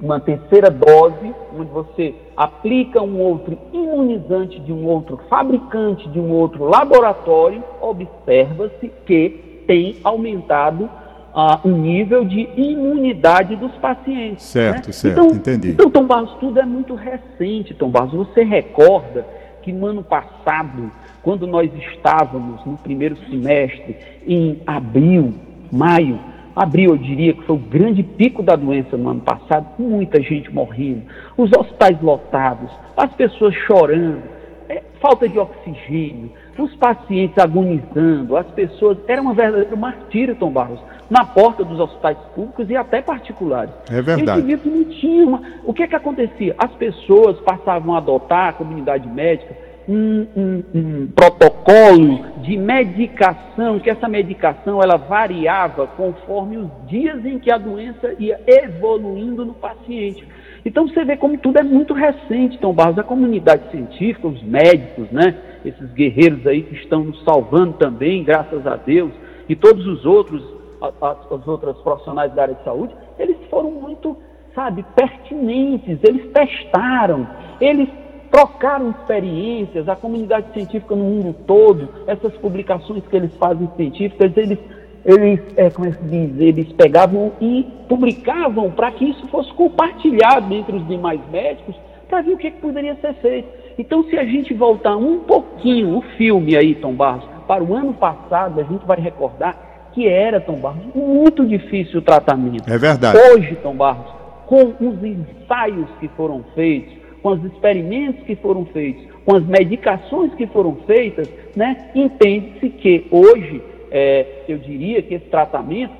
uma 0.02 0.18
terceira 0.18 0.68
dose, 0.68 1.32
onde 1.56 1.70
você 1.70 2.14
aplica 2.36 3.00
um 3.02 3.18
outro 3.18 3.58
imunizante 3.72 4.60
de 4.60 4.72
um 4.72 4.86
outro 4.86 5.18
fabricante, 5.28 6.08
de 6.10 6.20
um 6.20 6.30
outro 6.30 6.64
laboratório, 6.64 7.62
observa-se 7.80 8.90
que 9.06 9.64
tem 9.66 9.96
aumentado 10.04 10.88
ah, 11.34 11.60
o 11.64 11.68
nível 11.68 12.24
de 12.24 12.48
imunidade 12.56 13.56
dos 13.56 13.72
pacientes. 13.76 14.44
Certo, 14.44 14.86
né? 14.86 14.92
certo, 14.92 15.20
então, 15.20 15.36
entendi. 15.36 15.70
Então, 15.70 15.90
Tom 15.90 16.04
Barros, 16.04 16.34
tudo 16.40 16.60
é 16.60 16.64
muito 16.64 16.94
recente, 16.94 17.74
Tom 17.74 17.90
Barros. 17.90 18.12
Você 18.12 18.42
recorda 18.42 19.26
que 19.62 19.72
no 19.72 19.86
ano 19.86 20.02
passado, 20.02 20.90
quando 21.22 21.46
nós 21.46 21.70
estávamos 21.92 22.64
no 22.64 22.76
primeiro 22.78 23.16
semestre, 23.28 23.96
em 24.26 24.62
abril, 24.66 25.34
maio, 25.72 26.18
abril 26.56 26.90
eu 26.92 26.96
diria 26.96 27.32
que 27.34 27.42
foi 27.42 27.54
o 27.54 27.58
grande 27.58 28.02
pico 28.02 28.42
da 28.42 28.56
doença 28.56 28.96
no 28.96 29.10
ano 29.10 29.20
passado, 29.20 29.66
muita 29.78 30.20
gente 30.22 30.52
morrendo, 30.52 31.02
os 31.36 31.50
hospitais 31.52 32.00
lotados, 32.02 32.70
as 32.96 33.12
pessoas 33.12 33.54
chorando, 33.54 34.22
é, 34.68 34.82
falta 35.00 35.28
de 35.28 35.38
oxigênio, 35.38 36.30
os 36.58 36.74
pacientes 36.76 37.36
agonizando, 37.38 38.36
as 38.36 38.46
pessoas. 38.48 38.96
Era 39.06 39.20
uma 39.20 39.34
verdadeira 39.34 39.76
martírio, 39.76 40.34
Tom 40.34 40.50
Barros, 40.50 40.80
na 41.10 41.22
porta 41.24 41.62
dos 41.62 41.78
hospitais 41.78 42.16
públicos 42.34 42.68
e 42.70 42.74
até 42.76 43.02
particulares. 43.02 43.72
É 43.90 44.00
verdade. 44.00 44.40
Viu 44.40 44.58
que 44.58 44.68
não 44.68 44.84
tinha 44.84 45.26
uma. 45.26 45.42
O 45.64 45.72
que, 45.74 45.86
que 45.86 45.94
acontecia? 45.94 46.54
As 46.58 46.72
pessoas 46.72 47.38
passavam 47.40 47.94
a 47.94 47.98
adotar, 47.98 48.48
a 48.48 48.52
comunidade 48.54 49.06
médica, 49.06 49.54
um, 49.88 50.26
um- 50.36 50.62
um 50.74 51.06
protocolo 51.14 52.24
de 52.46 52.56
medicação, 52.56 53.80
que 53.80 53.90
essa 53.90 54.08
medicação 54.08 54.80
ela 54.80 54.96
variava 54.96 55.88
conforme 55.88 56.56
os 56.58 56.70
dias 56.86 57.26
em 57.26 57.40
que 57.40 57.50
a 57.50 57.58
doença 57.58 58.14
ia 58.20 58.40
evoluindo 58.46 59.44
no 59.44 59.52
paciente. 59.52 60.24
Então 60.64 60.86
você 60.86 61.04
vê 61.04 61.16
como 61.16 61.36
tudo 61.38 61.58
é 61.58 61.64
muito 61.64 61.92
recente, 61.92 62.56
Tom 62.58 62.72
Barros. 62.72 62.98
A 63.00 63.02
comunidade 63.02 63.68
científica, 63.72 64.28
os 64.28 64.40
médicos, 64.44 65.10
né? 65.10 65.34
Esses 65.64 65.90
guerreiros 65.92 66.46
aí 66.46 66.62
que 66.62 66.76
estão 66.76 67.04
nos 67.04 67.20
salvando 67.24 67.72
também, 67.74 68.22
graças 68.22 68.64
a 68.64 68.76
Deus, 68.76 69.10
e 69.48 69.56
todos 69.56 69.84
os 69.84 70.06
outros, 70.06 70.40
as 70.80 71.48
outras 71.48 71.76
profissionais 71.78 72.32
da 72.32 72.42
área 72.42 72.54
de 72.54 72.62
saúde, 72.62 72.94
eles 73.18 73.36
foram 73.50 73.72
muito, 73.72 74.16
sabe, 74.54 74.84
pertinentes, 74.94 75.98
eles 76.04 76.30
testaram, 76.32 77.26
eles 77.60 77.88
trocaram 78.30 78.90
experiências, 78.90 79.88
a 79.88 79.96
comunidade 79.96 80.52
científica 80.52 80.94
no 80.94 81.04
mundo 81.04 81.34
todo, 81.46 81.88
essas 82.06 82.32
publicações 82.34 83.02
que 83.06 83.16
eles 83.16 83.34
fazem 83.36 83.68
científicas, 83.76 84.36
eles, 84.36 84.58
eles 85.04 85.40
é, 85.56 85.70
como 85.70 85.88
é 85.88 85.92
que 85.92 86.04
diz, 86.04 86.40
eles 86.40 86.72
pegavam 86.72 87.32
e 87.40 87.66
publicavam 87.88 88.70
para 88.70 88.90
que 88.92 89.04
isso 89.04 89.26
fosse 89.28 89.52
compartilhado 89.54 90.52
entre 90.54 90.76
os 90.76 90.86
demais 90.86 91.20
médicos 91.30 91.74
para 92.08 92.22
ver 92.22 92.32
o 92.32 92.38
que, 92.38 92.50
que 92.50 92.60
poderia 92.60 92.94
ser 92.96 93.14
feito. 93.14 93.48
Então, 93.78 94.04
se 94.04 94.16
a 94.18 94.24
gente 94.24 94.54
voltar 94.54 94.96
um 94.96 95.20
pouquinho 95.20 95.98
o 95.98 96.02
filme 96.16 96.56
aí, 96.56 96.74
Tom 96.74 96.94
Barros, 96.94 97.24
para 97.46 97.62
o 97.62 97.74
ano 97.74 97.92
passado, 97.92 98.60
a 98.60 98.64
gente 98.64 98.86
vai 98.86 98.98
recordar 98.98 99.90
que 99.92 100.06
era, 100.06 100.40
Tom 100.40 100.56
Barros, 100.56 100.84
muito 100.94 101.44
difícil 101.46 102.00
o 102.00 102.02
tratamento. 102.02 102.70
É 102.70 102.78
verdade. 102.78 103.18
Hoje, 103.18 103.56
Tom 103.62 103.74
Barros, 103.74 104.06
com 104.46 104.74
os 104.80 105.02
ensaios 105.02 105.88
que 106.00 106.08
foram 106.08 106.44
feitos, 106.54 106.94
com 107.26 107.32
os 107.32 107.44
experimentos 107.44 108.24
que 108.24 108.36
foram 108.36 108.64
feitos, 108.66 109.02
com 109.24 109.34
as 109.34 109.44
medicações 109.44 110.32
que 110.34 110.46
foram 110.46 110.76
feitas, 110.86 111.28
né, 111.56 111.90
entende-se 111.92 112.70
que 112.70 113.04
hoje, 113.10 113.60
é, 113.90 114.44
eu 114.46 114.58
diria 114.58 115.02
que 115.02 115.14
esse 115.14 115.24
tratamento, 115.24 115.92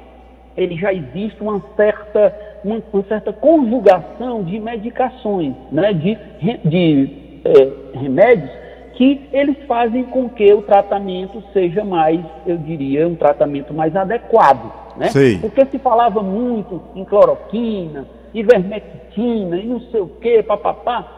ele 0.57 0.77
já 0.77 0.95
existe 0.95 1.43
uma 1.43 1.61
certa, 1.75 2.33
uma, 2.63 2.81
uma 2.93 3.03
certa 3.09 3.33
conjugação 3.33 4.45
de 4.45 4.61
medicações, 4.61 5.53
né, 5.73 5.93
de, 5.93 6.17
de 6.65 7.11
é, 7.45 7.99
remédios 7.99 8.51
que 8.95 9.29
eles 9.33 9.57
fazem 9.67 10.05
com 10.05 10.29
que 10.29 10.55
o 10.55 10.63
tratamento 10.63 11.43
seja 11.53 11.85
mais, 11.85 12.21
eu 12.47 12.57
diria, 12.57 13.09
um 13.09 13.17
tratamento 13.17 13.75
mais 13.75 13.97
adequado, 13.97 14.73
né? 14.97 15.09
Porque 15.41 15.67
se 15.67 15.79
falava 15.81 16.23
muito 16.23 16.81
em 16.95 17.05
cloroquina, 17.05 18.07
ivermectina 18.33 19.57
e 19.59 19.67
não 19.67 19.81
sei 19.91 20.01
o 20.01 20.07
que, 20.07 20.43
papapá, 20.45 21.16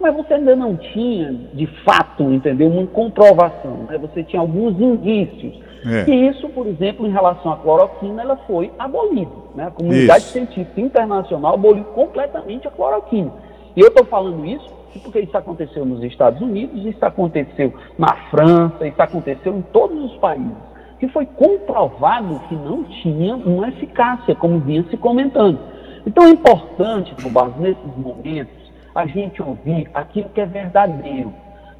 mas 0.00 0.14
você 0.14 0.34
ainda 0.34 0.54
não 0.54 0.76
tinha, 0.76 1.32
de 1.52 1.66
fato, 1.84 2.22
entendeu, 2.24 2.68
uma 2.68 2.86
comprovação, 2.86 3.86
né? 3.88 3.98
Você 3.98 4.22
tinha 4.22 4.40
alguns 4.40 4.80
indícios. 4.80 5.60
É. 5.84 6.10
E 6.10 6.28
isso, 6.28 6.48
por 6.48 6.66
exemplo, 6.66 7.06
em 7.06 7.10
relação 7.10 7.52
à 7.52 7.56
cloroquina, 7.56 8.22
ela 8.22 8.36
foi 8.46 8.70
abolida, 8.78 9.30
né? 9.54 9.66
A 9.66 9.70
comunidade 9.70 10.24
Isso. 10.24 10.32
científica 10.32 10.80
internacional 10.80 11.54
aboliu 11.54 11.84
completamente 11.84 12.66
a 12.66 12.70
cloroquina. 12.70 13.32
E 13.76 13.80
eu 13.80 13.88
estou 13.88 14.04
falando 14.04 14.44
isso 14.44 14.78
porque 14.98 15.20
isso 15.20 15.36
aconteceu 15.36 15.84
nos 15.84 16.02
Estados 16.02 16.40
Unidos, 16.40 16.84
isso 16.84 17.04
aconteceu 17.04 17.72
na 17.96 18.14
França, 18.30 18.86
isso 18.86 19.00
aconteceu 19.00 19.56
em 19.56 19.62
todos 19.62 20.10
os 20.10 20.16
países, 20.18 20.56
que 20.98 21.08
foi 21.08 21.26
comprovado 21.26 22.40
que 22.48 22.54
não 22.56 22.84
tinha 22.84 23.36
uma 23.36 23.68
eficácia, 23.68 24.34
como 24.34 24.58
vinha 24.58 24.84
se 24.90 24.96
comentando. 24.96 25.58
Então 26.06 26.24
é 26.24 26.30
importante, 26.30 27.14
Rubens, 27.22 27.56
nesses 27.58 27.96
momentos, 27.96 28.57
a 28.98 29.06
gente 29.06 29.40
ouvir 29.42 29.88
aquilo 29.94 30.28
que 30.30 30.40
é 30.40 30.46
verdadeiro, 30.46 31.32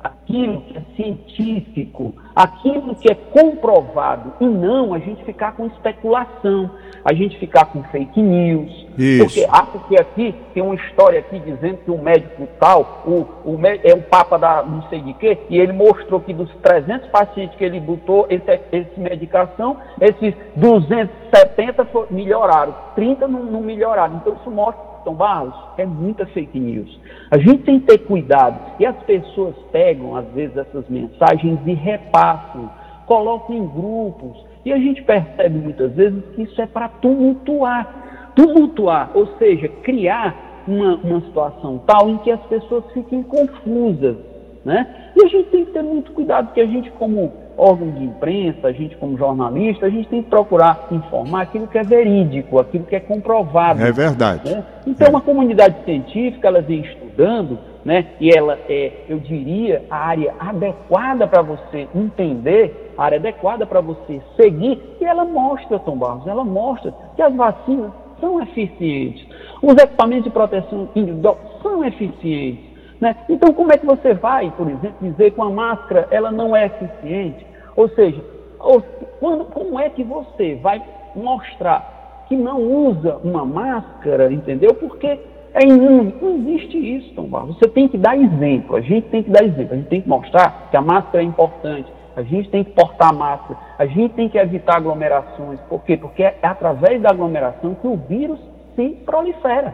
aquilo 0.02 0.60
que 0.60 0.78
é 0.78 0.82
científico, 0.94 2.14
aquilo 2.34 2.94
que 2.94 3.10
é 3.10 3.14
comprovado, 3.14 4.32
e 4.40 4.46
não 4.46 4.94
a 4.94 5.00
gente 5.00 5.24
ficar 5.24 5.52
com 5.56 5.66
especulação, 5.66 6.70
a 7.04 7.12
gente 7.12 7.36
ficar 7.38 7.64
com 7.66 7.82
fake 7.84 8.22
news. 8.22 8.86
Isso. 8.96 9.24
Porque 9.24 9.46
acho 9.50 9.78
que 9.88 10.00
aqui 10.00 10.34
tem 10.54 10.62
uma 10.62 10.76
história 10.76 11.18
aqui 11.18 11.40
dizendo 11.40 11.78
que 11.84 11.90
o 11.90 11.98
médico 12.00 12.46
tal, 12.60 13.02
o, 13.04 13.26
o 13.44 13.58
é 13.82 13.92
o 13.94 14.02
papa 14.02 14.38
da 14.38 14.62
não 14.62 14.82
sei 14.88 15.00
de 15.00 15.14
quê, 15.14 15.38
e 15.50 15.58
ele 15.58 15.72
mostrou 15.72 16.20
que 16.20 16.32
dos 16.32 16.50
300 16.62 17.08
pacientes 17.08 17.56
que 17.58 17.64
ele 17.64 17.80
botou 17.80 18.26
esse, 18.30 18.60
esse 18.70 19.00
medicação, 19.00 19.76
esses 20.00 20.32
270 20.54 21.84
fo- 21.86 22.06
melhoraram, 22.10 22.74
30 22.94 23.26
não, 23.26 23.42
não 23.44 23.60
melhoraram. 23.60 24.16
Então 24.16 24.34
isso 24.40 24.50
mostra, 24.50 24.80
Tom 25.08 25.14
Barros, 25.14 25.54
é 25.78 25.86
muita 25.86 26.26
fake 26.26 26.60
news. 26.60 27.00
A 27.30 27.38
gente 27.38 27.62
tem 27.62 27.80
que 27.80 27.86
ter 27.86 27.98
cuidado. 28.00 28.60
E 28.78 28.84
as 28.84 28.96
pessoas 29.04 29.54
pegam, 29.72 30.14
às 30.14 30.26
vezes, 30.32 30.54
essas 30.54 30.86
mensagens 30.86 31.58
e 31.64 31.72
repassam, 31.72 32.70
colocam 33.06 33.56
em 33.56 33.66
grupos. 33.66 34.36
E 34.66 34.72
a 34.72 34.76
gente 34.76 35.02
percebe 35.04 35.58
muitas 35.60 35.94
vezes 35.94 36.22
que 36.34 36.42
isso 36.42 36.60
é 36.60 36.66
para 36.66 36.88
tumultuar. 36.88 38.32
Tumultuar, 38.36 39.10
ou 39.14 39.26
seja, 39.38 39.66
criar 39.82 40.64
uma, 40.68 40.96
uma 40.96 41.20
situação 41.22 41.78
tal 41.86 42.10
em 42.10 42.18
que 42.18 42.30
as 42.30 42.42
pessoas 42.42 42.84
fiquem 42.92 43.22
confusas. 43.22 44.16
Né? 44.64 45.12
E 45.16 45.24
a 45.24 45.28
gente 45.28 45.48
tem 45.50 45.64
que 45.64 45.72
ter 45.72 45.82
muito 45.82 46.12
cuidado, 46.12 46.46
porque 46.46 46.60
a 46.60 46.66
gente, 46.66 46.90
como 46.92 47.32
órgão 47.56 47.90
de 47.90 48.04
imprensa, 48.04 48.68
a 48.68 48.72
gente, 48.72 48.96
como 48.96 49.16
jornalista, 49.18 49.86
a 49.86 49.90
gente 49.90 50.08
tem 50.08 50.22
que 50.22 50.30
procurar 50.30 50.86
informar 50.90 51.42
aquilo 51.42 51.66
que 51.66 51.76
é 51.76 51.82
verídico, 51.82 52.58
aquilo 52.58 52.84
que 52.84 52.94
é 52.94 53.00
comprovado. 53.00 53.82
É 53.82 53.90
verdade. 53.90 54.50
né? 54.50 54.64
Então, 54.86 55.16
a 55.16 55.20
comunidade 55.20 55.84
científica, 55.84 56.48
ela 56.48 56.60
vem 56.60 56.80
estudando, 56.80 57.58
né? 57.84 58.06
E 58.20 58.30
ela 58.30 58.58
é, 58.68 58.92
eu 59.08 59.18
diria, 59.18 59.82
a 59.90 59.96
área 59.96 60.34
adequada 60.38 61.26
para 61.26 61.42
você 61.42 61.88
entender, 61.94 62.92
a 62.96 63.04
área 63.04 63.18
adequada 63.18 63.66
para 63.66 63.80
você 63.80 64.20
seguir, 64.36 64.80
e 65.00 65.04
ela 65.04 65.24
mostra, 65.24 65.78
Tom 65.78 65.96
Barros, 65.96 66.26
ela 66.26 66.44
mostra 66.44 66.94
que 67.16 67.22
as 67.22 67.34
vacinas 67.34 67.90
são 68.20 68.40
eficientes, 68.42 69.26
os 69.62 69.74
equipamentos 69.76 70.24
de 70.24 70.30
proteção 70.30 70.88
individual 70.94 71.38
são 71.62 71.84
eficientes. 71.84 72.67
Né? 73.00 73.14
Então, 73.28 73.52
como 73.52 73.72
é 73.72 73.78
que 73.78 73.86
você 73.86 74.14
vai, 74.14 74.50
por 74.56 74.68
exemplo, 74.68 74.96
dizer 75.00 75.30
que 75.30 75.38
uma 75.40 75.50
máscara 75.50 76.08
ela 76.10 76.30
não 76.30 76.54
é 76.54 76.66
eficiente? 76.66 77.46
Ou 77.76 77.88
seja, 77.90 78.20
ou- 78.58 78.82
quando, 79.20 79.44
como 79.46 79.78
é 79.78 79.88
que 79.88 80.02
você 80.02 80.56
vai 80.56 80.82
mostrar 81.14 82.24
que 82.28 82.36
não 82.36 82.60
usa 82.60 83.16
uma 83.24 83.44
máscara, 83.44 84.32
entendeu? 84.32 84.74
Porque 84.74 85.18
é 85.54 85.64
imune. 85.64 86.14
Não 86.20 86.36
existe 86.36 86.76
isso, 86.76 87.14
Tom 87.14 87.24
Barros. 87.24 87.56
Você 87.58 87.68
tem 87.68 87.88
que 87.88 87.96
dar 87.96 88.16
exemplo. 88.18 88.76
A 88.76 88.80
gente 88.80 89.08
tem 89.08 89.22
que 89.22 89.30
dar 89.30 89.44
exemplo. 89.44 89.72
A 89.74 89.76
gente 89.76 89.88
tem 89.88 90.00
que 90.02 90.08
mostrar 90.08 90.68
que 90.70 90.76
a 90.76 90.82
máscara 90.82 91.22
é 91.22 91.26
importante. 91.26 91.90
A 92.16 92.22
gente 92.22 92.50
tem 92.50 92.64
que 92.64 92.72
portar 92.72 93.14
máscara. 93.14 93.58
A 93.78 93.86
gente 93.86 94.14
tem 94.14 94.28
que 94.28 94.36
evitar 94.36 94.76
aglomerações. 94.76 95.58
Por 95.68 95.82
quê? 95.84 95.96
Porque 95.96 96.22
é 96.22 96.36
através 96.42 97.00
da 97.00 97.10
aglomeração 97.10 97.74
que 97.76 97.86
o 97.86 97.96
vírus 97.96 98.40
se 98.74 98.88
prolifera. 99.06 99.72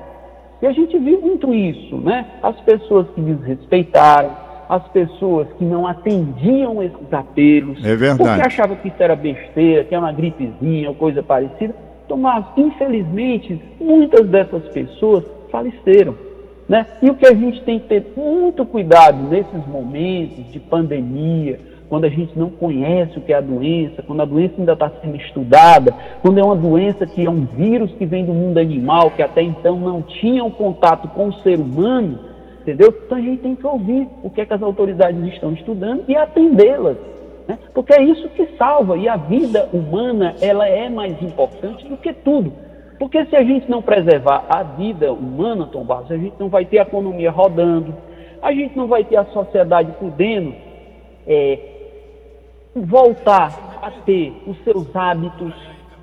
E 0.64 0.66
a 0.66 0.72
gente 0.72 0.98
viu 0.98 1.20
muito 1.20 1.52
isso, 1.52 1.98
né? 1.98 2.24
As 2.42 2.58
pessoas 2.62 3.06
que 3.14 3.20
desrespeitaram, 3.20 4.34
as 4.66 4.82
pessoas 4.88 5.46
que 5.58 5.64
não 5.64 5.86
atendiam 5.86 6.82
esses 6.82 7.12
apelos, 7.12 7.84
é 7.84 7.94
verdade. 7.94 8.16
porque 8.16 8.46
achavam 8.46 8.76
que 8.76 8.88
isso 8.88 8.96
era 8.98 9.14
besteira, 9.14 9.84
que 9.84 9.94
era 9.94 10.02
uma 10.02 10.12
gripezinha 10.12 10.88
ou 10.88 10.94
coisa 10.94 11.22
parecida. 11.22 11.74
Tomás, 12.08 12.46
infelizmente, 12.56 13.60
muitas 13.78 14.26
dessas 14.26 14.66
pessoas 14.68 15.22
faleceram. 15.52 16.14
Né? 16.66 16.86
E 17.02 17.10
o 17.10 17.14
que 17.14 17.26
a 17.26 17.34
gente 17.34 17.60
tem 17.60 17.78
que 17.78 17.88
ter 17.88 18.14
muito 18.16 18.64
cuidado 18.64 19.22
nesses 19.28 19.66
momentos 19.66 20.50
de 20.50 20.58
pandemia, 20.60 21.60
quando 21.88 22.04
a 22.04 22.08
gente 22.08 22.36
não 22.38 22.50
conhece 22.50 23.18
o 23.18 23.20
que 23.20 23.32
é 23.32 23.36
a 23.36 23.40
doença, 23.40 24.02
quando 24.02 24.22
a 24.22 24.24
doença 24.24 24.54
ainda 24.58 24.72
está 24.72 24.90
sendo 25.02 25.16
estudada, 25.16 25.94
quando 26.22 26.38
é 26.38 26.42
uma 26.42 26.56
doença 26.56 27.06
que 27.06 27.24
é 27.24 27.30
um 27.30 27.44
vírus 27.44 27.92
que 27.92 28.06
vem 28.06 28.24
do 28.24 28.32
mundo 28.32 28.58
animal, 28.58 29.10
que 29.10 29.22
até 29.22 29.42
então 29.42 29.78
não 29.78 30.02
tinha 30.02 30.42
um 30.42 30.50
contato 30.50 31.08
com 31.08 31.28
o 31.28 31.34
ser 31.40 31.58
humano, 31.58 32.18
entendeu? 32.62 32.94
Então 33.04 33.18
a 33.18 33.20
gente 33.20 33.42
tem 33.42 33.54
que 33.54 33.66
ouvir 33.66 34.08
o 34.22 34.30
que, 34.30 34.40
é 34.40 34.46
que 34.46 34.54
as 34.54 34.62
autoridades 34.62 35.22
estão 35.32 35.52
estudando 35.52 36.04
e 36.08 36.16
atendê-las. 36.16 36.96
Né? 37.46 37.58
Porque 37.74 37.92
é 37.92 38.02
isso 38.02 38.28
que 38.30 38.46
salva, 38.56 38.96
e 38.96 39.08
a 39.08 39.16
vida 39.16 39.68
humana 39.72 40.34
ela 40.40 40.66
é 40.66 40.88
mais 40.88 41.20
importante 41.22 41.86
do 41.86 41.96
que 41.96 42.12
tudo. 42.12 42.52
Porque 42.98 43.24
se 43.26 43.36
a 43.36 43.42
gente 43.42 43.70
não 43.70 43.82
preservar 43.82 44.46
a 44.48 44.62
vida 44.62 45.12
humana, 45.12 45.68
Tom 45.70 45.84
Barros, 45.84 46.10
a 46.10 46.16
gente 46.16 46.34
não 46.38 46.48
vai 46.48 46.64
ter 46.64 46.78
a 46.78 46.82
economia 46.82 47.30
rodando, 47.30 47.94
a 48.40 48.52
gente 48.52 48.76
não 48.76 48.86
vai 48.86 49.04
ter 49.04 49.16
a 49.16 49.24
sociedade 49.26 49.92
podendo 49.98 50.54
é, 51.26 51.58
voltar 52.74 53.78
a 53.82 53.90
ter 53.90 54.42
os 54.46 54.56
seus 54.64 54.94
hábitos, 54.94 55.54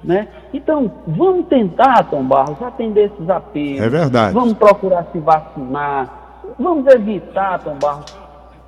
né? 0.03 0.27
Então, 0.53 0.91
vamos 1.07 1.47
tentar, 1.47 2.03
Tom 2.09 2.23
Barros, 2.23 2.61
atender 2.61 3.11
esses 3.11 3.29
apelos. 3.29 3.81
É 3.81 3.89
verdade. 3.89 4.33
Vamos 4.33 4.53
procurar 4.53 5.05
se 5.11 5.19
vacinar. 5.19 6.43
Vamos 6.57 6.85
evitar, 6.93 7.59
Tom 7.59 7.77
Barros, 7.79 8.15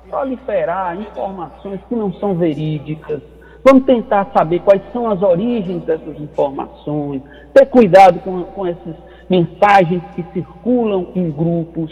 proliferar 0.08 1.00
informações 1.00 1.80
que 1.88 1.94
não 1.94 2.12
são 2.14 2.34
verídicas. 2.34 3.20
Vamos 3.64 3.84
tentar 3.84 4.30
saber 4.36 4.60
quais 4.60 4.82
são 4.92 5.10
as 5.10 5.22
origens 5.22 5.82
dessas 5.84 6.20
informações, 6.20 7.22
ter 7.54 7.64
cuidado 7.66 8.20
com, 8.20 8.42
com 8.42 8.66
essas 8.66 8.94
mensagens 9.28 10.02
que 10.14 10.22
circulam 10.34 11.08
em 11.14 11.30
grupos, 11.30 11.90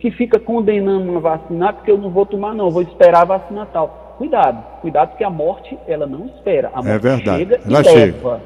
que 0.00 0.10
fica 0.10 0.40
condenando 0.40 1.08
uma 1.12 1.20
vacina, 1.20 1.72
porque 1.72 1.92
eu 1.92 1.98
não 1.98 2.10
vou 2.10 2.26
tomar 2.26 2.54
não, 2.54 2.70
vou 2.70 2.82
esperar 2.82 3.22
a 3.22 3.38
vacina 3.38 3.66
tal. 3.66 4.01
Cuidado, 4.22 4.62
cuidado 4.80 5.08
porque 5.08 5.24
a 5.24 5.30
morte, 5.30 5.76
ela 5.84 6.06
não 6.06 6.26
espera. 6.26 6.70
A 6.72 6.78
é 6.78 6.82
morte 6.84 6.90
é 6.90 6.98
verdade. 6.98 7.38
chega 7.38 7.60
ela 7.66 7.80
e 7.80 7.84
chega. 7.84 7.98
leva. 7.98 8.40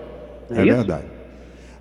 É, 0.51 0.55
é 0.55 0.65
verdade. 0.65 1.05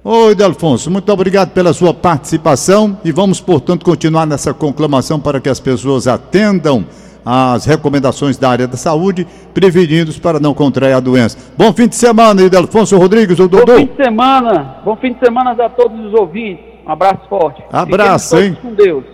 Oi, 0.03 0.35
Delfonso, 0.35 0.91
muito 0.91 1.09
obrigado 1.13 1.51
pela 1.51 1.71
sua 1.71 1.93
participação 1.93 2.99
e 3.05 3.13
vamos, 3.13 3.39
portanto, 3.39 3.85
continuar 3.85 4.25
nessa 4.25 4.53
conclamação 4.53 5.17
para 5.17 5.39
que 5.39 5.47
as 5.47 5.61
pessoas 5.61 6.07
atendam 6.07 6.85
as 7.25 7.63
recomendações 7.63 8.37
da 8.37 8.49
área 8.49 8.67
da 8.67 8.75
saúde, 8.75 9.25
prevenidos 9.53 10.19
para 10.19 10.41
não 10.41 10.53
contrair 10.53 10.91
a 10.91 10.99
doença. 10.99 11.37
Bom 11.57 11.71
fim 11.71 11.87
de 11.87 11.95
semana, 11.95 12.41
Idelfonso 12.41 12.97
Rodrigues, 12.97 13.39
o 13.39 13.47
Dodô. 13.47 13.65
Bom 13.65 13.77
fim 13.77 13.85
de 13.85 14.03
semana, 14.03 14.81
bom 14.83 14.97
fim 14.97 15.13
de 15.13 15.19
semana 15.19 15.51
a 15.51 15.69
todos 15.69 15.97
os 16.05 16.13
ouvintes. 16.13 16.65
Um 16.85 16.91
abraço 16.91 17.29
forte. 17.29 17.63
Abraço, 17.71 18.37
hein? 18.37 18.57
Com 18.61 18.73
Deus. 18.73 19.05